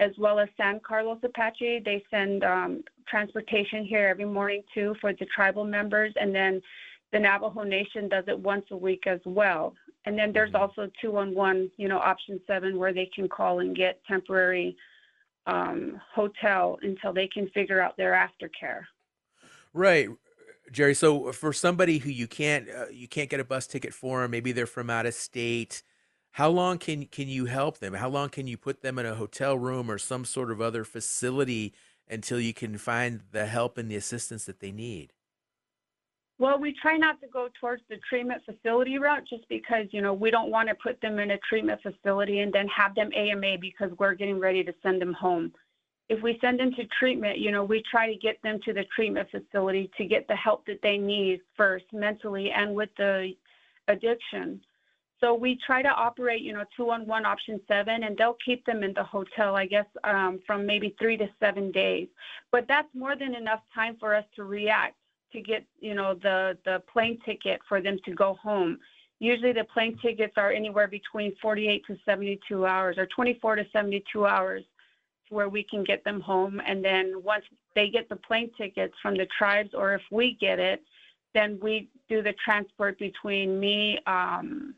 [0.00, 1.82] as well as san carlos apache.
[1.84, 6.12] They send um, transportation here every morning too for the tribal members.
[6.18, 6.62] And then
[7.14, 9.74] the navajo nation does it once a week as well
[10.06, 14.00] and then there's also 211, you know, option seven where they can call and get
[14.06, 14.76] temporary
[15.46, 18.82] um, hotel until they can figure out their aftercare.
[19.72, 20.08] Right.
[20.70, 24.26] Jerry, so for somebody who you can't uh, you can't get a bus ticket for,
[24.28, 25.82] maybe they're from out of state.
[26.32, 27.94] How long can can you help them?
[27.94, 30.84] How long can you put them in a hotel room or some sort of other
[30.84, 31.74] facility
[32.08, 35.13] until you can find the help and the assistance that they need?
[36.38, 40.12] Well, we try not to go towards the treatment facility route just because, you know,
[40.12, 43.58] we don't want to put them in a treatment facility and then have them AMA
[43.60, 45.52] because we're getting ready to send them home.
[46.08, 48.84] If we send them to treatment, you know, we try to get them to the
[48.94, 53.32] treatment facility to get the help that they need first mentally and with the
[53.86, 54.60] addiction.
[55.20, 58.66] So we try to operate, you know, two on one option seven, and they'll keep
[58.66, 62.08] them in the hotel, I guess, um, from maybe three to seven days.
[62.50, 64.96] But that's more than enough time for us to react
[65.34, 68.78] to get, you know, the the plane ticket for them to go home.
[69.20, 74.26] Usually the plane tickets are anywhere between 48 to 72 hours or 24 to 72
[74.26, 74.64] hours
[75.28, 76.60] to where we can get them home.
[76.66, 77.44] And then once
[77.74, 80.82] they get the plane tickets from the tribes or if we get it,
[81.32, 84.74] then we do the transport between me, um,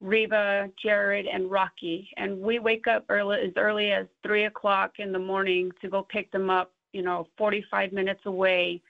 [0.00, 2.08] Reva, Jared, and Rocky.
[2.16, 6.02] And we wake up early as early as three o'clock in the morning to go
[6.02, 8.80] pick them up, you know, 45 minutes away,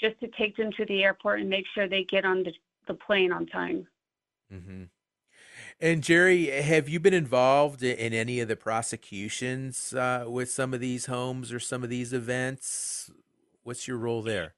[0.00, 2.52] just to take them to the airport and make sure they get on the,
[2.88, 3.86] the plane on time.
[4.52, 4.84] Mm-hmm.
[5.82, 10.80] And Jerry, have you been involved in any of the prosecutions uh, with some of
[10.80, 13.10] these homes or some of these events?
[13.62, 14.54] What's your role there?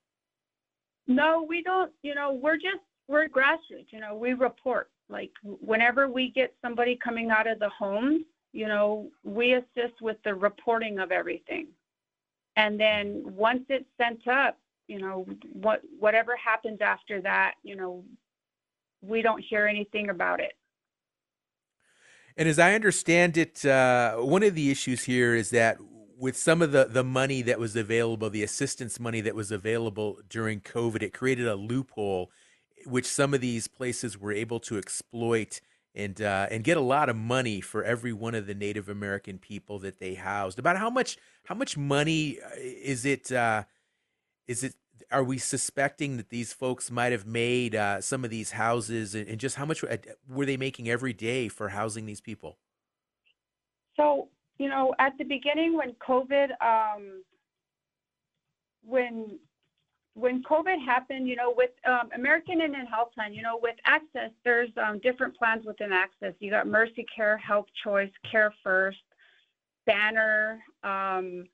[1.06, 1.92] No, we don't.
[2.02, 3.90] You know, we're just we're grassroots.
[3.90, 4.90] You know, we report.
[5.08, 10.16] Like whenever we get somebody coming out of the homes, you know, we assist with
[10.24, 11.68] the reporting of everything.
[12.56, 18.04] And then once it's sent up, you know, what whatever happens after that, you know,
[19.00, 20.52] we don't hear anything about it.
[22.36, 25.78] And as I understand it, uh, one of the issues here is that
[26.16, 30.20] with some of the, the money that was available, the assistance money that was available
[30.28, 32.30] during COVID, it created a loophole
[32.86, 35.60] which some of these places were able to exploit
[35.94, 39.38] and uh, and get a lot of money for every one of the Native American
[39.38, 40.58] people that they housed.
[40.58, 43.30] About how much how much money uh, is it?
[43.30, 43.64] Uh,
[44.46, 44.74] is it?
[45.10, 49.28] Are we suspecting that these folks might have made uh, some of these houses, and,
[49.28, 49.84] and just how much
[50.28, 52.58] were they making every day for housing these people?
[53.96, 54.28] So
[54.58, 57.22] you know, at the beginning when COVID, um,
[58.84, 59.38] when
[60.14, 64.30] when COVID happened, you know, with um, American Indian Health Plan, you know, with AHCCCS,
[64.44, 66.34] there's um, different plans within AHCCCS.
[66.38, 68.98] You got Mercy Care, Health Choice, Care First,
[69.86, 71.46] Banner, um,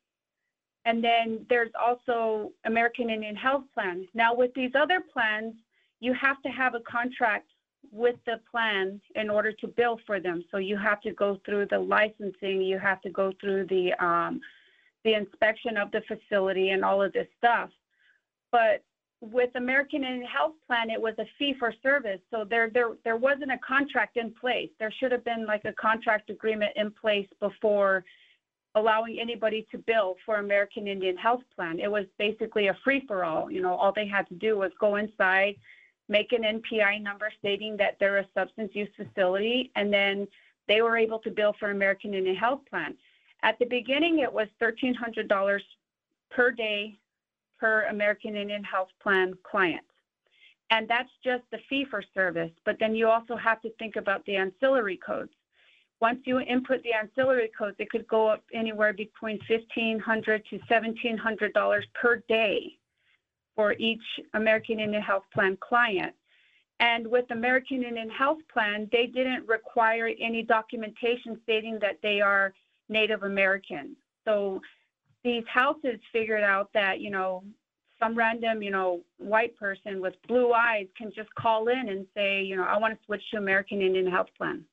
[0.88, 4.09] and then there's also American Indian Health Plan.
[4.14, 5.53] Now, with these other plans,
[6.01, 7.51] you have to have a contract
[7.92, 10.42] with the plan in order to bill for them.
[10.51, 14.40] So you have to go through the licensing, you have to go through the um,
[15.05, 17.68] the inspection of the facility and all of this stuff.
[18.51, 18.83] But
[19.20, 22.20] with American Indian Health Plan, it was a fee for service.
[22.31, 24.70] So there, there, there wasn't a contract in place.
[24.79, 28.05] There should have been like a contract agreement in place before
[28.74, 31.81] allowing anybody to bill for American Indian Health Plan.
[31.81, 33.50] It was basically a free for all.
[33.50, 35.57] You know, all they had to do was go inside,
[36.09, 40.28] make an NPI number stating that they're a substance use facility, and then
[40.68, 42.94] they were able to bill for American Indian Health Plan.
[43.42, 45.61] At the beginning, it was $1,300
[46.31, 46.98] per day
[47.59, 49.85] per American Indian Health Plan client.
[50.70, 52.50] And that's just the fee for service.
[52.64, 55.33] But then you also have to think about the ancillary codes.
[56.00, 61.82] Once you input the ancillary codes, it could go up anywhere between 1,500 to $1,700
[61.94, 62.78] per day
[63.56, 64.02] for each
[64.34, 66.14] American Indian Health Plan client.
[66.80, 72.54] And with American Indian Health Plan, they didn't require any documentation stating that they are
[72.88, 73.96] Native American.
[74.24, 74.61] So
[75.24, 77.42] these houses figured out that, you know,
[77.98, 82.42] some random, you know, white person with blue eyes can just call in and say,
[82.42, 84.64] you know, I want to switch to American Indian Health Plan.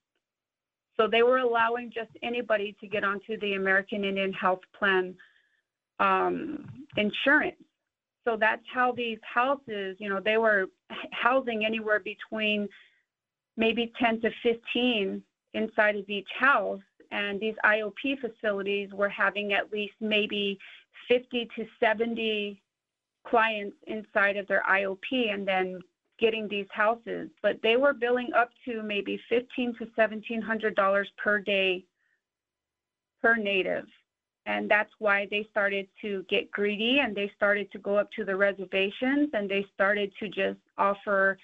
[0.98, 5.16] So they were allowing just anybody to get onto the American Indian Health Plan
[6.00, 6.66] um,
[6.98, 7.58] insurance.
[8.26, 10.66] So that's how these houses, you know, they were
[11.12, 12.68] housing anywhere between
[13.58, 15.22] maybe 10 to 15
[15.54, 16.82] inside of each house
[17.12, 20.58] and these IOP facilities were having at least maybe
[21.08, 22.62] 50 to 70
[23.26, 25.80] clients inside of their IOP and then
[26.20, 27.30] getting these houses.
[27.42, 31.86] But they were billing up to maybe 15 to 1700 dollars per day
[33.22, 33.86] per native.
[34.46, 38.24] And that's why they started to get greedy and they started to go up to
[38.24, 41.40] the reservations and they started to just offer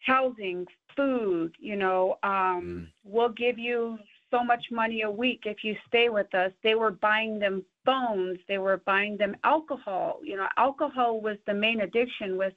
[0.00, 2.86] housing, food, you know, um, mm.
[3.04, 3.98] we'll give you
[4.30, 6.50] so much money a week if you stay with us.
[6.62, 10.20] They were buying them phones, they were buying them alcohol.
[10.22, 12.54] You know, alcohol was the main addiction with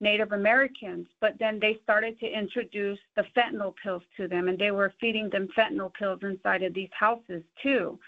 [0.00, 4.70] Native Americans, but then they started to introduce the fentanyl pills to them, and they
[4.70, 7.98] were feeding them fentanyl pills inside of these houses too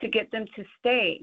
[0.00, 1.20] to get them to stay.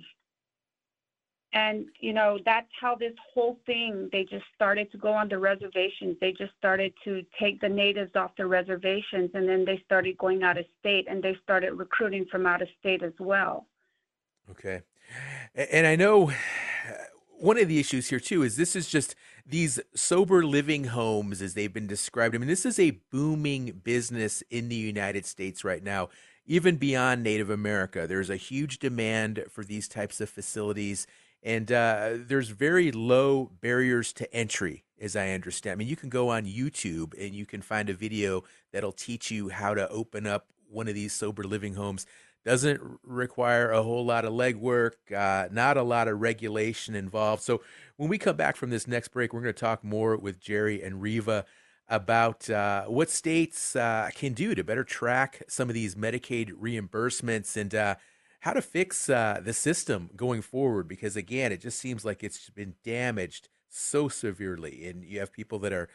[1.53, 5.37] And, you know, that's how this whole thing, they just started to go on the
[5.37, 6.17] reservations.
[6.19, 10.43] They just started to take the natives off the reservations, and then they started going
[10.43, 13.67] out of state, and they started recruiting from out of state as well.
[14.51, 14.81] Okay.
[15.55, 16.31] And I know
[17.45, 19.13] one of the issues here too is this is just
[19.45, 22.33] these sober living homes as they've been described.
[22.33, 26.09] I mean, this is a booming business in the United States right now,
[26.47, 28.07] even beyond Native America.
[28.07, 31.05] There's a huge demand for these types of facilities,
[31.43, 35.73] and uh, there's very low barriers to entry, as I understand.
[35.73, 39.29] I mean, you can go on YouTube and you can find a video that'll teach
[39.29, 42.07] you how to open up one of these sober living homes
[42.45, 47.41] doesn't require a whole lot of legwork, uh, not a lot of regulation involved.
[47.41, 47.61] So
[47.97, 50.81] when we come back from this next break, we're going to talk more with Jerry
[50.83, 51.45] and Reva
[51.89, 57.57] about uh, what states uh, can do to better track some of these Medicaid reimbursements
[57.57, 57.95] and uh,
[58.41, 60.87] how to fix uh, the system going forward.
[60.87, 65.59] Because again, it just seems like it's been damaged so severely, and you have people
[65.59, 65.89] that are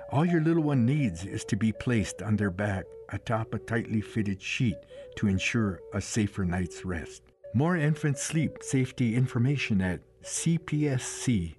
[0.09, 3.99] All your little one needs is to be placed on their back atop a tightly
[3.99, 4.77] fitted sheet
[5.17, 7.23] to ensure a safer night's rest.
[7.57, 11.55] More infant sleep safety information at cpsc.gov.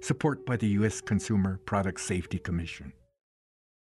[0.00, 1.00] Support by the U.S.
[1.00, 2.92] Consumer Product Safety Commission.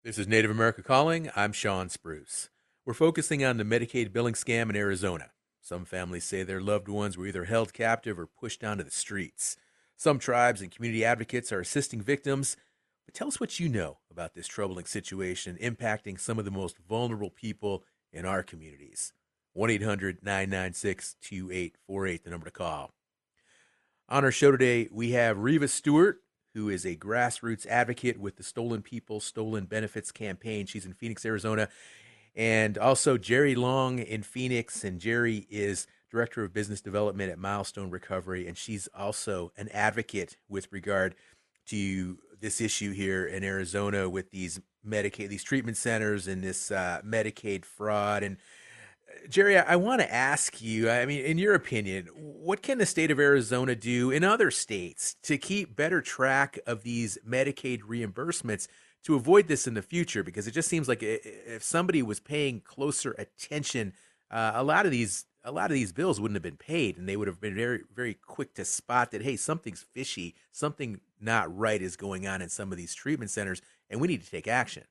[0.05, 1.33] This is Native America Calling.
[1.35, 2.49] I'm Shawn Spruce.
[2.87, 5.33] We're focusing on the Medicaid billing scam in Arizona.
[5.61, 9.57] Some families say their loved ones were either held captive or pushed onto the streets.
[9.97, 12.57] Some tribes and community advocates are assisting victims.
[13.05, 16.79] But tell us what you know about this troubling situation impacting some of the most
[16.89, 17.83] vulnerable people
[18.13, 19.13] in our communities.
[19.55, 22.91] 1 800 996 2848, the number to call.
[24.09, 26.21] On our show today, we have Reva Stewart,
[26.53, 30.67] who is a grassroots advocate with the Stolen People, Stolen Benefits campaign.
[30.67, 31.69] She's in Phoenix, Arizona.
[32.37, 34.85] And also Jerry Long in Phoenix.
[34.85, 38.47] And Jerry is Director of Business Development at Milestone Recovery.
[38.47, 41.15] And she's also an advocate with regard
[41.67, 47.01] to this issue here in Arizona with these Medicaid, these treatment centers and this uh,
[47.05, 48.23] Medicaid fraud.
[48.23, 48.37] And
[49.29, 53.11] Jerry, I want to ask you, I mean, in your opinion, what can the state
[53.11, 58.69] of Arizona do in other states to keep better track of these Medicaid reimbursements
[59.05, 60.23] to avoid this in the future?
[60.23, 63.93] Because it just seems like if somebody was paying closer attention,
[64.31, 67.07] uh, a lot of these a lot of these bills wouldn't have been paid, and
[67.07, 71.55] they would have been very very quick to spot that hey, something's fishy, something not
[71.57, 73.61] right is going on in some of these treatment centers,
[73.91, 74.85] and we need to take action.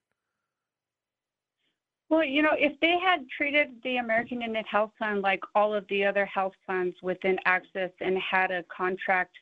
[2.14, 5.84] Well, you know, if they had treated the American Indian Health Plan like all of
[5.88, 9.36] the other health plans within AHCCCS and had a contract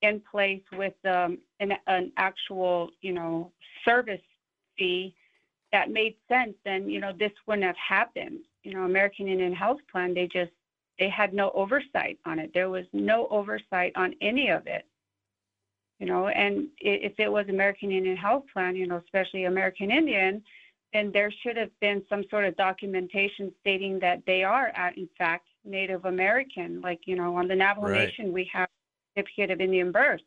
[0.00, 3.52] in place with um, an, an actual, you know,
[3.84, 4.22] service
[4.78, 5.14] fee
[5.70, 8.38] that made sense, then you know this wouldn't have happened.
[8.62, 10.52] You know, American Indian Health Plan, they just
[10.98, 12.52] they had no oversight on it.
[12.54, 14.86] There was no oversight on any of it.
[15.98, 20.42] You know, and if it was American Indian Health Plan, you know, especially American Indian,
[20.94, 25.08] then there should have been some sort of documentation stating that they are, uh, in
[25.18, 26.80] fact, Native American.
[26.80, 28.08] Like, you know, on the Navajo right.
[28.08, 28.68] Nation, we have
[29.16, 30.20] certificate of Indian birth.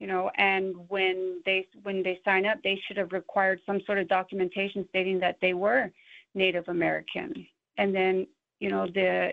[0.00, 3.98] You know, and when they when they sign up, they should have required some sort
[3.98, 5.90] of documentation stating that they were
[6.34, 7.46] Native American.
[7.78, 8.26] And then,
[8.58, 9.32] you know, the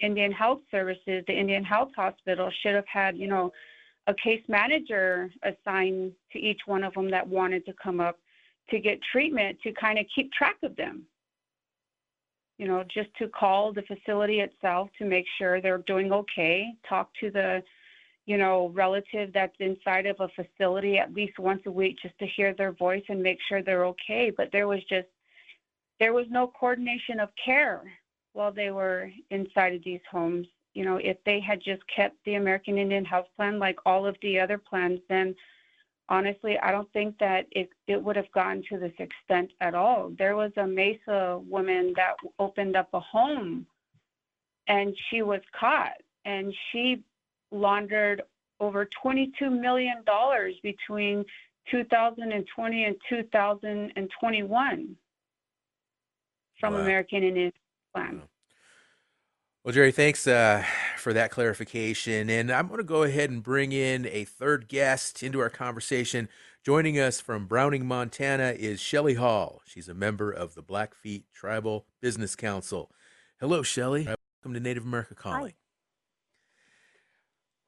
[0.00, 3.50] Indian Health Services, the Indian Health Hospital should have had, you know,
[4.06, 8.18] a case manager assigned to each one of them that wanted to come up
[8.70, 11.04] to get treatment to kind of keep track of them.
[12.58, 17.10] You know, just to call the facility itself to make sure they're doing okay, talk
[17.20, 17.62] to the,
[18.24, 22.26] you know, relative that's inside of a facility at least once a week just to
[22.26, 24.32] hear their voice and make sure they're okay.
[24.34, 25.08] But there was just,
[26.00, 27.82] there was no coordination of care
[28.32, 30.46] while they were inside of these homes.
[30.72, 34.16] You know, if they had just kept the American Indian Health Plan like all of
[34.22, 35.34] the other plans, then
[36.08, 40.12] honestly, I don't think that it, it would have gone to this extent at all.
[40.18, 43.66] There was a Mesa woman that opened up a home
[44.68, 47.02] and she was caught and she
[47.52, 48.22] laundered
[48.60, 50.02] over $22 million
[50.62, 51.24] between
[51.70, 54.96] 2020 and 2021
[56.58, 56.80] from wow.
[56.80, 57.52] American Indian
[57.94, 58.22] Plan.
[59.64, 60.64] Well, Jerry, thanks uh,
[61.06, 62.28] for that clarification.
[62.28, 66.28] And I'm going to go ahead and bring in a third guest into our conversation.
[66.64, 69.62] Joining us from Browning, Montana is Shelly Hall.
[69.64, 72.90] She's a member of the Blackfeet Tribal Business Council.
[73.38, 74.06] Hello, Shelly.
[74.06, 75.52] Welcome to Native America Calling.
[75.52, 75.54] Hi.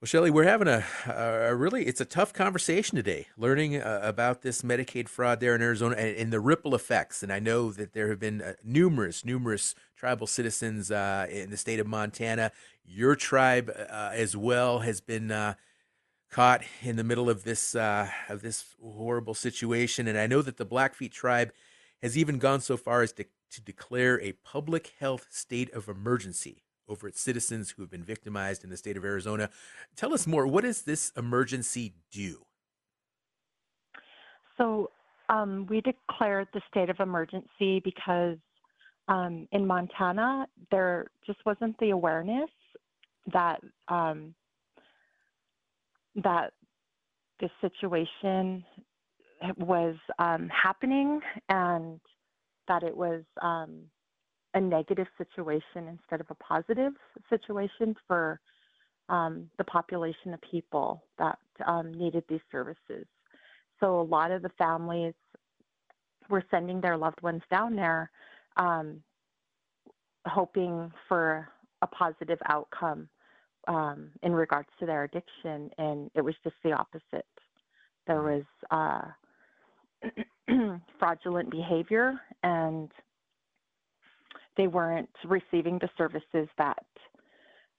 [0.00, 4.42] Well, Shelly, we're having a, a, really, it's a tough conversation today, learning uh, about
[4.42, 7.24] this Medicaid fraud there in Arizona and, and, the ripple effects.
[7.24, 11.56] And I know that there have been uh, numerous, numerous tribal citizens uh, in the
[11.56, 12.52] state of Montana.
[12.84, 15.54] Your tribe uh, as well has been uh,
[16.30, 20.06] caught in the middle of this, uh, of this horrible situation.
[20.06, 21.50] And I know that the Blackfeet tribe
[22.02, 26.62] has even gone so far as to, to declare a public health state of emergency
[26.88, 29.50] over its citizens who have been victimized in the state of Arizona.
[29.96, 30.46] Tell us more.
[30.46, 32.44] What does this emergency do?
[34.56, 34.90] So,
[35.28, 38.38] um, we declared the state of emergency because
[39.08, 42.50] um, in Montana, there just wasn't the awareness
[43.32, 44.34] that um,
[46.16, 46.52] that
[47.40, 48.64] this situation
[49.56, 52.00] was um, happening and
[52.66, 53.82] that it was um,
[54.54, 56.92] a negative situation instead of a positive
[57.28, 58.40] situation for
[59.08, 63.06] um, the population of people that um, needed these services.
[63.80, 65.14] So a lot of the families
[66.28, 68.10] were sending their loved ones down there,
[68.56, 69.02] um,
[70.26, 71.48] hoping for
[71.82, 73.08] a positive outcome
[73.66, 77.26] um, in regards to their addiction, and it was just the opposite.
[78.06, 79.02] There was uh,
[80.98, 82.90] fraudulent behavior and
[84.58, 86.84] they weren't receiving the services that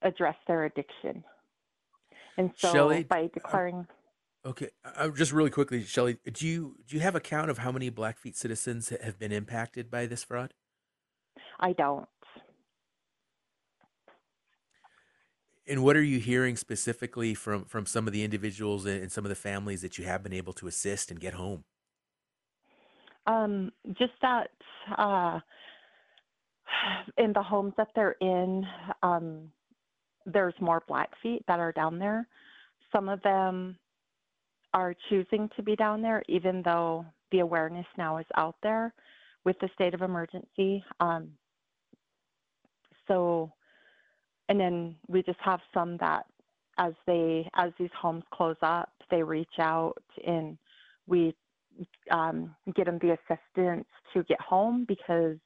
[0.02, 1.24] address their addiction.
[2.38, 3.94] And so Shelly, by declaring uh,
[4.46, 7.74] Okay, uh, just really quickly, Shelly, do you do you have a count of how
[7.74, 10.54] many Blackfeet citizens have been impacted by this fraud?
[11.60, 12.08] I don't.
[15.68, 19.30] And what are you hearing specifically from from some of the individuals and some of
[19.30, 21.66] the families that you have been able to assist and get home?
[23.28, 24.52] Um, just that
[24.98, 25.42] uh,
[27.18, 28.66] in the homes that they're in,
[29.04, 29.52] um,
[30.26, 32.28] there's more Blackfeet that are down there.
[32.92, 33.78] Some of them
[34.74, 38.94] are choosing to be down there, even though the awareness now is out there
[39.46, 40.84] with the state of emergency.
[41.00, 41.30] Um,
[43.08, 43.52] so,
[44.48, 46.26] and then we just have some that,
[46.78, 50.58] as they as these homes close up, they reach out and
[51.08, 51.36] we
[52.12, 55.38] um, get them the assistance to get home because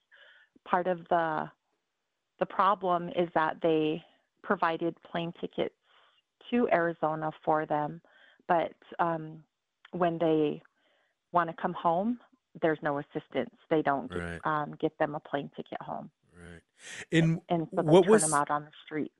[0.65, 1.49] part of the
[2.39, 4.03] the problem is that they
[4.43, 5.75] provided plane tickets
[6.49, 8.01] to Arizona for them,
[8.47, 9.43] but um,
[9.91, 10.61] when they
[11.31, 12.19] want to come home,
[12.61, 13.55] there's no assistance.
[13.69, 14.33] They don't right.
[14.33, 16.09] get, um, get them a plane ticket home.
[16.35, 16.61] Right.
[17.11, 19.13] And, and so they what turn was them out on the streets.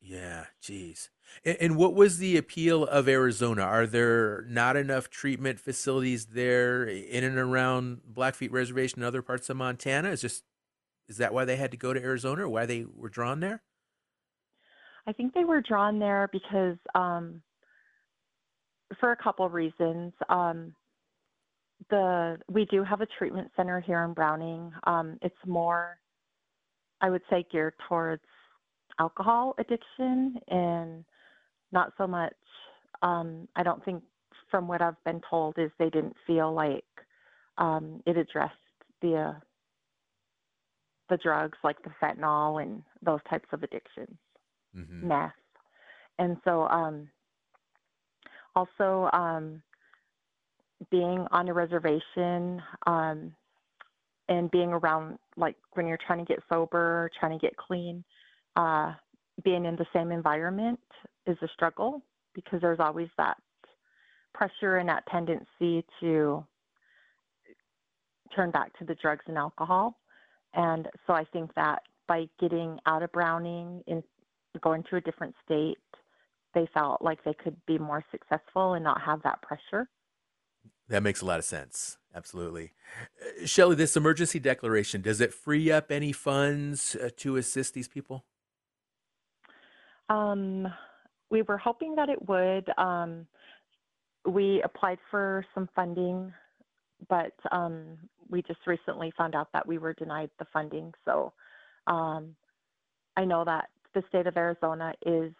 [0.00, 1.10] Yeah, geez.
[1.44, 3.62] And, and what was the appeal of Arizona?
[3.62, 9.50] Are there not enough treatment facilities there in and around Blackfeet Reservation and other parts
[9.50, 10.10] of Montana?
[10.10, 10.44] Is just
[11.08, 13.62] is that why they had to go to Arizona or why they were drawn there?
[15.06, 17.42] I think they were drawn there because um,
[19.00, 20.12] for a couple reasons.
[20.28, 20.74] Um,
[21.90, 24.72] the we do have a treatment center here in Browning.
[24.84, 25.98] Um, it's more,
[27.00, 28.22] I would say, geared towards
[28.98, 31.04] alcohol addiction and
[31.72, 32.34] not so much.
[33.02, 34.02] Um, I don't think,
[34.50, 36.84] from what I've been told, is they didn't feel like
[37.58, 38.54] um, it addressed
[39.02, 39.34] the uh,
[41.08, 44.16] the drugs like the fentanyl and those types of addictions,
[44.76, 45.08] mm-hmm.
[45.08, 45.32] meth.
[46.18, 47.08] And so, um,
[48.54, 49.62] also, um,
[50.90, 53.32] being on a reservation um,
[54.28, 58.04] and being around, like when you're trying to get sober, trying to get clean,
[58.56, 58.92] uh,
[59.44, 60.80] being in the same environment
[61.26, 62.02] is a struggle
[62.34, 63.36] because there's always that
[64.34, 66.44] pressure and that tendency to
[68.34, 69.96] turn back to the drugs and alcohol.
[70.54, 74.02] And so I think that by getting out of Browning and
[74.62, 75.78] going to a different state
[76.54, 79.88] they felt like they could be more successful and not have that pressure.
[80.88, 81.98] That makes a lot of sense.
[82.14, 82.72] Absolutely.
[83.20, 87.88] Uh, Shelly, this emergency declaration, does it free up any funds uh, to assist these
[87.88, 88.24] people?
[90.08, 90.66] Um,
[91.30, 92.70] we were hoping that it would.
[92.78, 93.26] Um,
[94.26, 96.32] we applied for some funding,
[97.08, 97.96] but um,
[98.28, 100.92] we just recently found out that we were denied the funding.
[101.04, 101.32] So
[101.86, 102.34] um,
[103.16, 105.32] I know that the state of Arizona is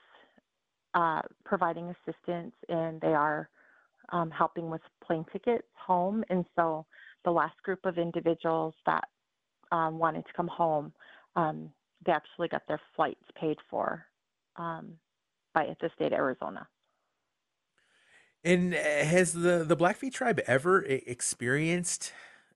[0.94, 3.48] uh, providing assistance and they are
[4.10, 6.24] um, helping with plane tickets home.
[6.30, 6.86] And so
[7.24, 9.04] the last group of individuals that
[9.70, 10.92] um, wanted to come home,
[11.36, 11.70] um,
[12.06, 14.04] they actually got their flights paid for
[14.56, 14.92] um,
[15.54, 16.66] by the state of Arizona.
[18.44, 22.12] And uh, has the the Blackfeet tribe ever experienced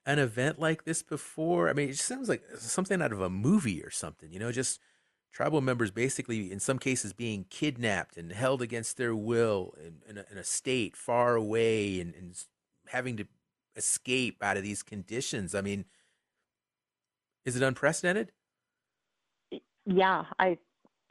[0.07, 1.69] an event like this before?
[1.69, 4.33] I mean, it just sounds like something out of a movie or something.
[4.33, 4.81] You know, just
[5.33, 10.19] tribal members basically, in some cases, being kidnapped and held against their will in, in,
[10.19, 12.35] a, in a state far away and, and
[12.89, 13.27] having to
[13.77, 15.55] escape out of these conditions.
[15.55, 15.87] I mean,
[17.45, 18.33] is it unprecedented?
[19.85, 20.59] Yeah, I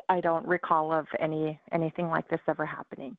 [0.07, 3.17] I don't recall of any anything like this ever happening.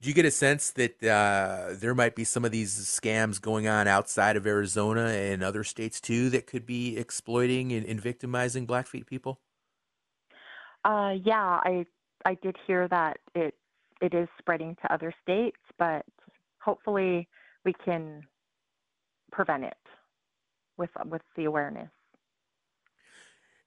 [0.00, 3.66] Do you get a sense that uh, there might be some of these scams going
[3.66, 8.64] on outside of Arizona and other states too that could be exploiting and, and victimizing
[8.64, 9.40] Blackfeet people?
[10.84, 11.84] Uh, yeah, I
[12.24, 13.54] I did hear that it
[14.00, 16.04] it is spreading to other states, but
[16.60, 17.28] hopefully
[17.64, 18.22] we can
[19.32, 19.76] prevent it
[20.76, 21.90] with with the awareness.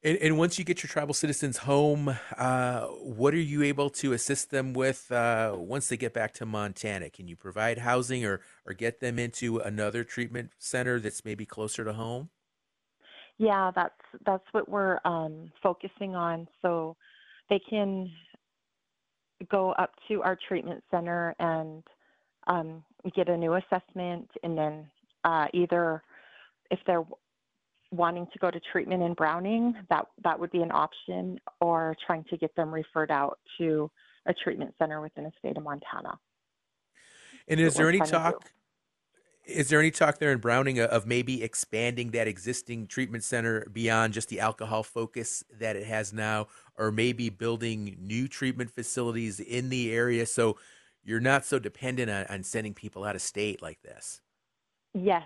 [0.03, 4.13] And, and once you get your tribal citizens home, uh, what are you able to
[4.13, 7.09] assist them with uh, once they get back to Montana?
[7.11, 11.83] Can you provide housing or, or get them into another treatment center that's maybe closer
[11.83, 12.29] to home?
[13.37, 13.93] Yeah, that's
[14.25, 16.47] that's what we're um, focusing on.
[16.61, 16.95] So
[17.49, 18.11] they can
[19.49, 21.83] go up to our treatment center and
[22.47, 22.83] um,
[23.15, 24.85] get a new assessment, and then
[25.23, 26.03] uh, either
[26.69, 27.03] if they're
[27.91, 32.23] wanting to go to treatment in Browning, that that would be an option, or trying
[32.29, 33.91] to get them referred out to
[34.25, 36.17] a treatment center within the state of Montana.
[37.47, 38.51] And is there any talk?
[39.45, 44.13] Is there any talk there in Browning of maybe expanding that existing treatment center beyond
[44.13, 49.69] just the alcohol focus that it has now, or maybe building new treatment facilities in
[49.69, 50.57] the area so
[51.03, 54.21] you're not so dependent on, on sending people out of state like this?
[54.93, 55.23] Yes,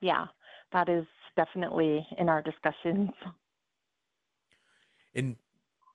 [0.00, 0.26] yeah,
[0.72, 1.04] that is
[1.36, 3.10] definitely in our discussions.
[5.14, 5.36] And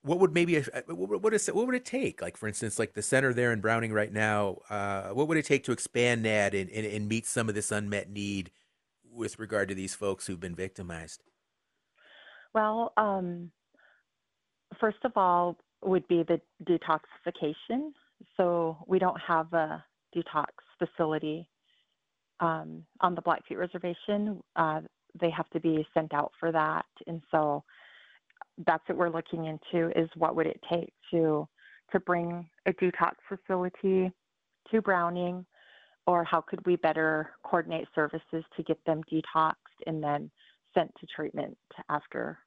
[0.02, 2.22] what would maybe uh, what would it, what would it take?
[2.22, 5.44] Like for instance, like the center there in Browning right now, uh, what would it
[5.44, 8.50] take to expand that and, and, and meet some of this unmet need
[9.12, 11.22] with regard to these folks who've been victimized?
[12.54, 13.50] Well, um,
[14.80, 17.92] first of all, would be the detoxification.
[18.36, 19.84] So we don't have a
[20.14, 20.46] detox
[20.78, 21.48] facility
[22.40, 24.42] um, on the Blackfeet Reservation.
[24.56, 24.80] Uh,
[25.18, 26.86] they have to be sent out for that.
[27.06, 27.64] And so
[28.66, 31.48] that's what we're looking into is what would it take to
[31.92, 34.12] to bring a detox facility
[34.70, 35.44] to Browning
[36.06, 39.54] or how could we better coordinate services to get them detoxed
[39.86, 40.30] and then
[40.74, 41.56] sent to treatment
[41.88, 42.38] after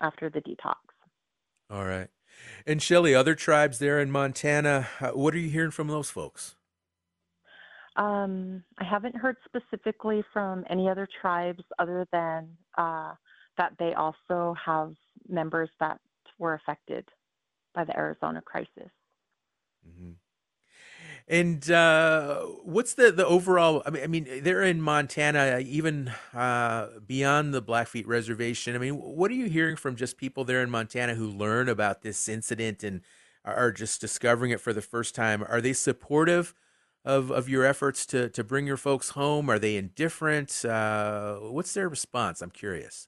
[0.00, 0.76] after the detox.
[1.70, 2.08] All right.
[2.66, 6.54] And Shelly, other tribes there in Montana, uh, what are you hearing from those folks?
[7.96, 13.14] Um, I haven't heard specifically from any other tribes other than uh,
[13.56, 14.94] that they also have
[15.28, 15.98] members that
[16.38, 17.08] were affected
[17.74, 18.90] by the Arizona crisis.
[19.88, 20.12] Mm-hmm.
[21.28, 23.82] And uh, what's the, the overall?
[23.84, 28.76] I mean, I mean, they're in Montana, even uh, beyond the Blackfeet Reservation.
[28.76, 32.02] I mean, what are you hearing from just people there in Montana who learn about
[32.02, 33.00] this incident and
[33.44, 35.44] are just discovering it for the first time?
[35.48, 36.54] Are they supportive
[37.06, 39.48] of, of your efforts to, to bring your folks home?
[39.48, 40.64] Are they indifferent?
[40.64, 42.42] Uh, what's their response?
[42.42, 43.06] I'm curious.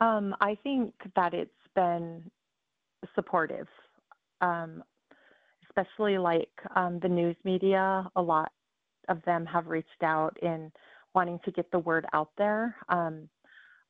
[0.00, 2.30] Um, I think that it's been
[3.16, 3.66] supportive,
[4.40, 4.84] um,
[5.68, 8.08] especially like um, the news media.
[8.14, 8.52] A lot
[9.08, 10.70] of them have reached out in
[11.14, 13.28] wanting to get the word out there, um,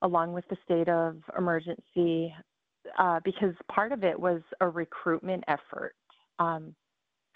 [0.00, 2.34] along with the state of emergency,
[2.98, 5.94] uh, because part of it was a recruitment effort.
[6.38, 6.74] Um,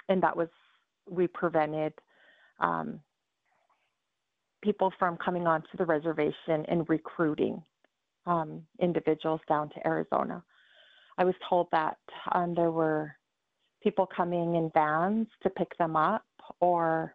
[0.08, 0.48] and that was
[1.08, 1.92] we prevented
[2.60, 3.00] um,
[4.62, 7.62] people from coming onto the reservation and recruiting
[8.26, 10.42] um, individuals down to Arizona.
[11.18, 11.98] I was told that
[12.32, 13.14] um, there were
[13.82, 16.24] people coming in vans to pick them up
[16.60, 17.14] or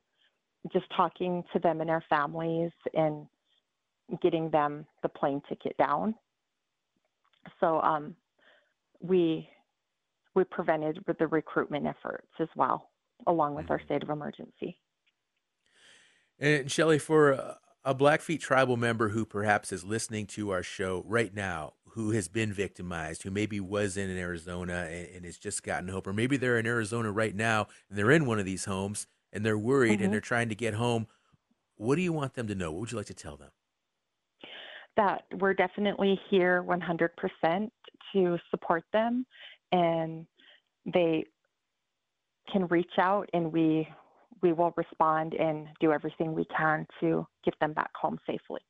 [0.73, 3.25] just talking to them and their families and
[4.21, 6.13] getting them the plane ticket down.
[7.59, 8.15] So um,
[9.01, 9.49] we
[10.35, 12.91] we prevented the recruitment efforts as well,
[13.25, 13.85] along with our Mm-hmm.
[13.85, 14.77] state of emergency.
[16.39, 21.03] And Shelley, for a, a Blackfeet tribal member who perhaps is listening to our show
[21.07, 25.63] right now, who has been victimized, who maybe was in Arizona and, and has just
[25.63, 28.65] gotten hope, or maybe they're in Arizona right now and they're in one of these
[28.65, 30.03] homes and they're worried Mhm.
[30.05, 31.07] and they're trying to get home.
[31.75, 32.71] What do you want them to know?
[32.71, 33.49] What would you like to tell them?
[34.95, 37.69] that we're definitely here 100%
[38.13, 39.27] to support them
[39.71, 40.25] and
[40.91, 41.23] they
[42.51, 43.87] can reach out and we
[44.41, 48.61] we will respond and do everything we can to get them back home safely.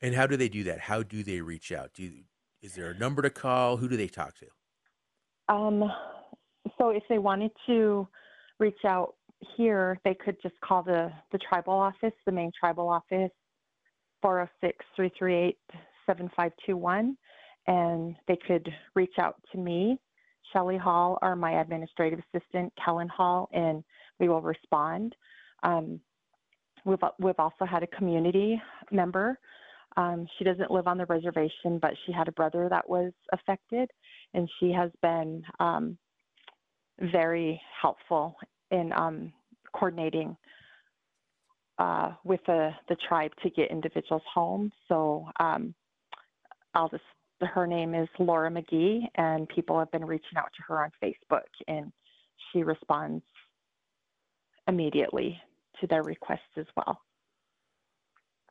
[0.00, 0.80] And how do they do that?
[0.80, 1.92] How do they reach out?
[1.92, 2.22] Do you,
[2.62, 3.76] is there a number to call?
[3.76, 5.54] Who do they talk to?
[5.54, 5.84] Um,
[6.78, 8.08] so if they wanted to
[8.58, 9.14] reach out
[9.56, 13.30] here, they could just call the, the tribal office, the main tribal office,
[14.22, 15.56] 406 338
[16.06, 17.16] 7521,
[17.66, 19.98] and they could reach out to me,
[20.52, 23.84] Shelley Hall, or my administrative assistant, Kellen Hall, and
[24.18, 25.14] we will respond.
[25.62, 26.00] Um,
[26.84, 29.38] we've, we've also had a community member.
[29.96, 33.90] Um, she doesn't live on the reservation, but she had a brother that was affected,
[34.34, 35.98] and she has been um,
[37.00, 38.36] very helpful
[38.70, 39.32] in um,
[39.72, 40.36] coordinating
[41.78, 44.70] uh, with the, the tribe to get individuals home.
[44.86, 45.74] So um,
[46.74, 47.02] I'll just,
[47.40, 51.48] her name is Laura McGee, and people have been reaching out to her on Facebook,
[51.68, 51.92] and
[52.52, 53.24] she responds
[54.68, 55.40] immediately
[55.80, 57.00] to their requests as well.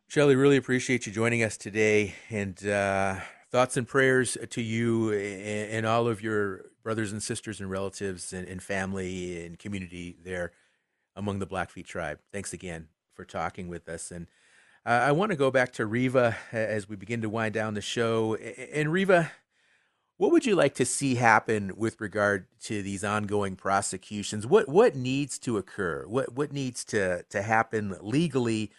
[0.07, 3.17] Shelley, really appreciate you joining us today, and uh,
[3.51, 8.33] thoughts and prayers to you and, and, all of your brothers and sisters and relatives
[8.33, 10.51] and, and, family and community there
[11.15, 12.19] among the Blackfeet tribe.
[12.31, 14.11] Thanks again for talking with us.
[14.11, 14.27] And
[14.85, 17.81] uh, I want to go back to Reva as we begin to wind down the
[17.81, 18.35] show.
[18.35, 19.31] And Reva,
[20.17, 24.47] what would you like to see happen with regard to these ongoing prosecutions?
[24.47, 26.05] What what needs to occur?
[26.07, 28.71] What what needs to to happen legally?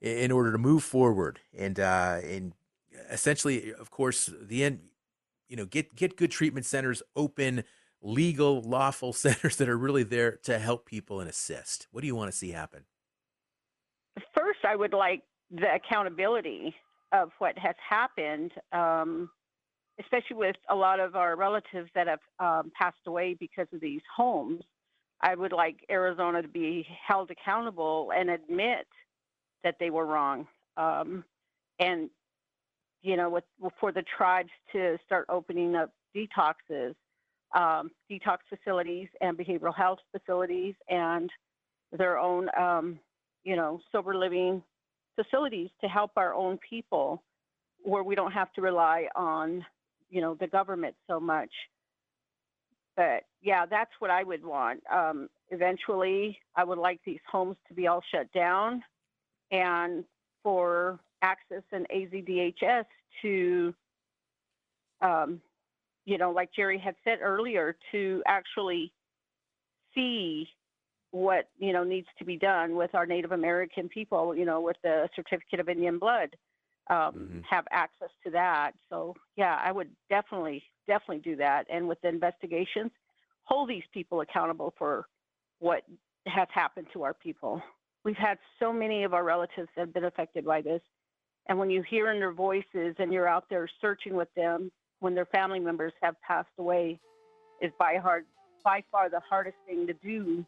[0.00, 2.52] in order to move forward and uh, and
[3.10, 4.80] essentially, of course, the end.
[5.48, 7.64] You know, get get good treatment centers open,
[8.02, 11.86] legal, lawful centers that are really there to help people and assist.
[11.92, 12.84] What do you want to see happen?
[14.34, 16.74] First, I would like the accountability
[17.12, 19.30] of what has happened, um,
[20.00, 24.02] especially with a lot of our relatives that have um, passed away because of these
[24.14, 24.62] homes.
[25.20, 28.86] I would like Arizona to be held accountable and admit
[29.64, 30.46] that they were wrong.
[30.76, 31.24] Um,
[31.78, 32.10] and,
[33.02, 33.44] you know, with,
[33.80, 36.94] for the tribes to start opening up detoxes,
[37.54, 41.30] um, detox facilities and behavioral health facilities and
[41.96, 42.98] their own, um,
[43.44, 44.62] you know, sober living
[45.16, 47.22] facilities to help our own people
[47.82, 49.64] where we don't have to rely on,
[50.10, 51.50] you know, the government so much.
[52.96, 54.82] But yeah, that's what I would want.
[54.92, 58.82] Um, eventually, I would like these homes to be all shut down
[59.50, 60.04] and
[60.42, 62.84] for AHCCCS and AZDHS
[63.22, 63.74] to,
[65.00, 65.40] um,
[66.04, 68.92] you know, like Jerry had said earlier, to actually
[69.94, 70.48] see
[71.10, 74.76] what you know needs to be done with our Native American people, you know, with
[74.82, 76.36] the certificate of Indian blood,
[76.90, 77.40] um, mm-hmm.
[77.48, 78.72] have access to that.
[78.90, 81.66] So yeah, I would definitely, definitely do that.
[81.70, 82.90] And with the investigations,
[83.44, 85.06] hold these people accountable for
[85.58, 85.82] what
[86.26, 87.62] has happened to our people
[88.06, 90.80] we've had so many of our relatives have been affected by this.
[91.48, 95.14] And when you hear in their voices and you're out there searching with them when
[95.14, 97.00] their family members have passed away,
[97.60, 98.24] is by hard
[98.64, 100.44] by far the hardest thing to do.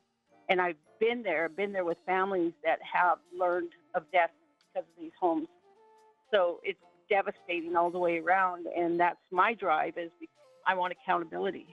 [0.48, 4.30] And I've been there, been there with families that have learned of death
[4.72, 5.48] because of these homes.
[6.32, 6.78] So it's
[7.08, 8.66] devastating all the way around.
[8.66, 10.10] And that's my drive is
[10.66, 11.66] I want accountability.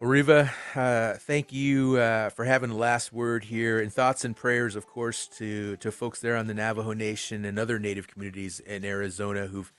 [0.00, 4.36] Well, Reva, uh, thank you uh, for having the last word here, and thoughts and
[4.36, 8.60] prayers, of course, to to folks there on the Navajo Nation and other Native communities
[8.60, 9.72] in Arizona who've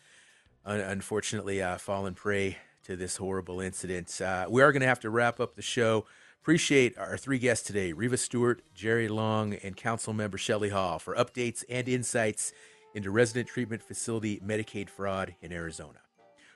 [0.66, 4.20] un- unfortunately uh, fallen prey to this horrible incident.
[4.20, 6.06] Uh, we are going to have to wrap up the show.
[6.42, 11.14] Appreciate our three guests today: Reva Stewart, Jerry Long, and Council Member Shelley Hall for
[11.16, 12.54] updates and insights
[12.96, 16.00] into resident treatment facility Medicaid fraud in Arizona.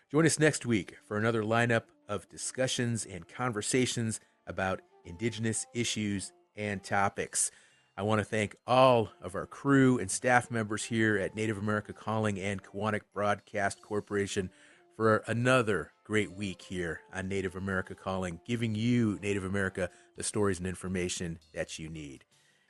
[0.09, 6.81] Join us next week for another lineup of discussions and conversations about Indigenous issues and
[6.81, 7.51] topics.
[7.97, 11.91] I want to thank all of our crew and staff members here at Native America
[11.91, 14.49] Calling and Koahnic Broadcast Corporation
[14.95, 20.59] for another great week here on Native America Calling, giving you, Native America, the stories
[20.59, 22.25] and information that you need.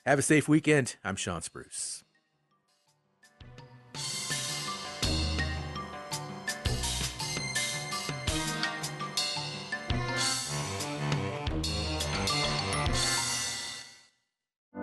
[0.05, 0.95] Have a safe weekend.
[1.03, 2.03] I'm Shawn Spruce.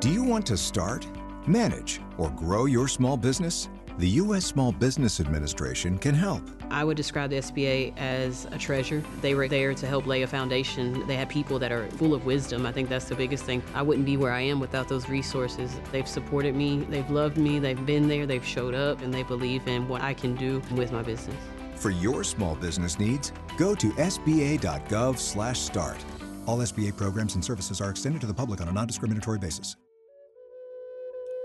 [0.00, 1.06] Do you want to start,
[1.46, 3.68] manage, or grow your small business?
[4.00, 4.46] The U.S.
[4.46, 6.42] Small Business Administration can help.
[6.70, 9.04] I would describe the SBA as a treasure.
[9.20, 11.06] They were there to help lay a foundation.
[11.06, 12.64] They had people that are full of wisdom.
[12.64, 13.62] I think that's the biggest thing.
[13.74, 15.78] I wouldn't be where I am without those resources.
[15.92, 19.68] They've supported me, they've loved me, they've been there, they've showed up, and they believe
[19.68, 21.36] in what I can do with my business.
[21.74, 25.98] For your small business needs, go to sba.gov/start.
[26.46, 29.76] All SBA programs and services are extended to the public on a non-discriminatory basis.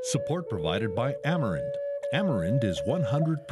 [0.03, 1.69] Support provided by Amerind.
[2.13, 3.47] Amerind is 100%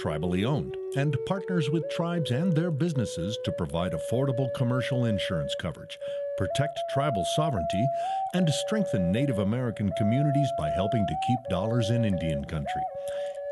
[0.00, 5.98] tribally owned and partners with tribes and their businesses to provide affordable commercial insurance coverage,
[6.36, 7.86] protect tribal sovereignty,
[8.34, 12.82] and strengthen Native American communities by helping to keep dollars in Indian country.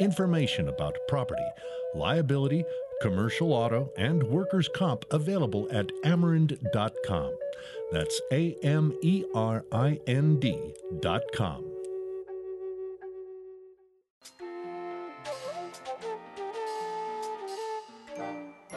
[0.01, 1.49] Information about property,
[1.95, 2.65] liability,
[3.03, 7.37] commercial auto, and workers' comp available at amerind.com.
[7.93, 11.76] That's A M E R I N D.com.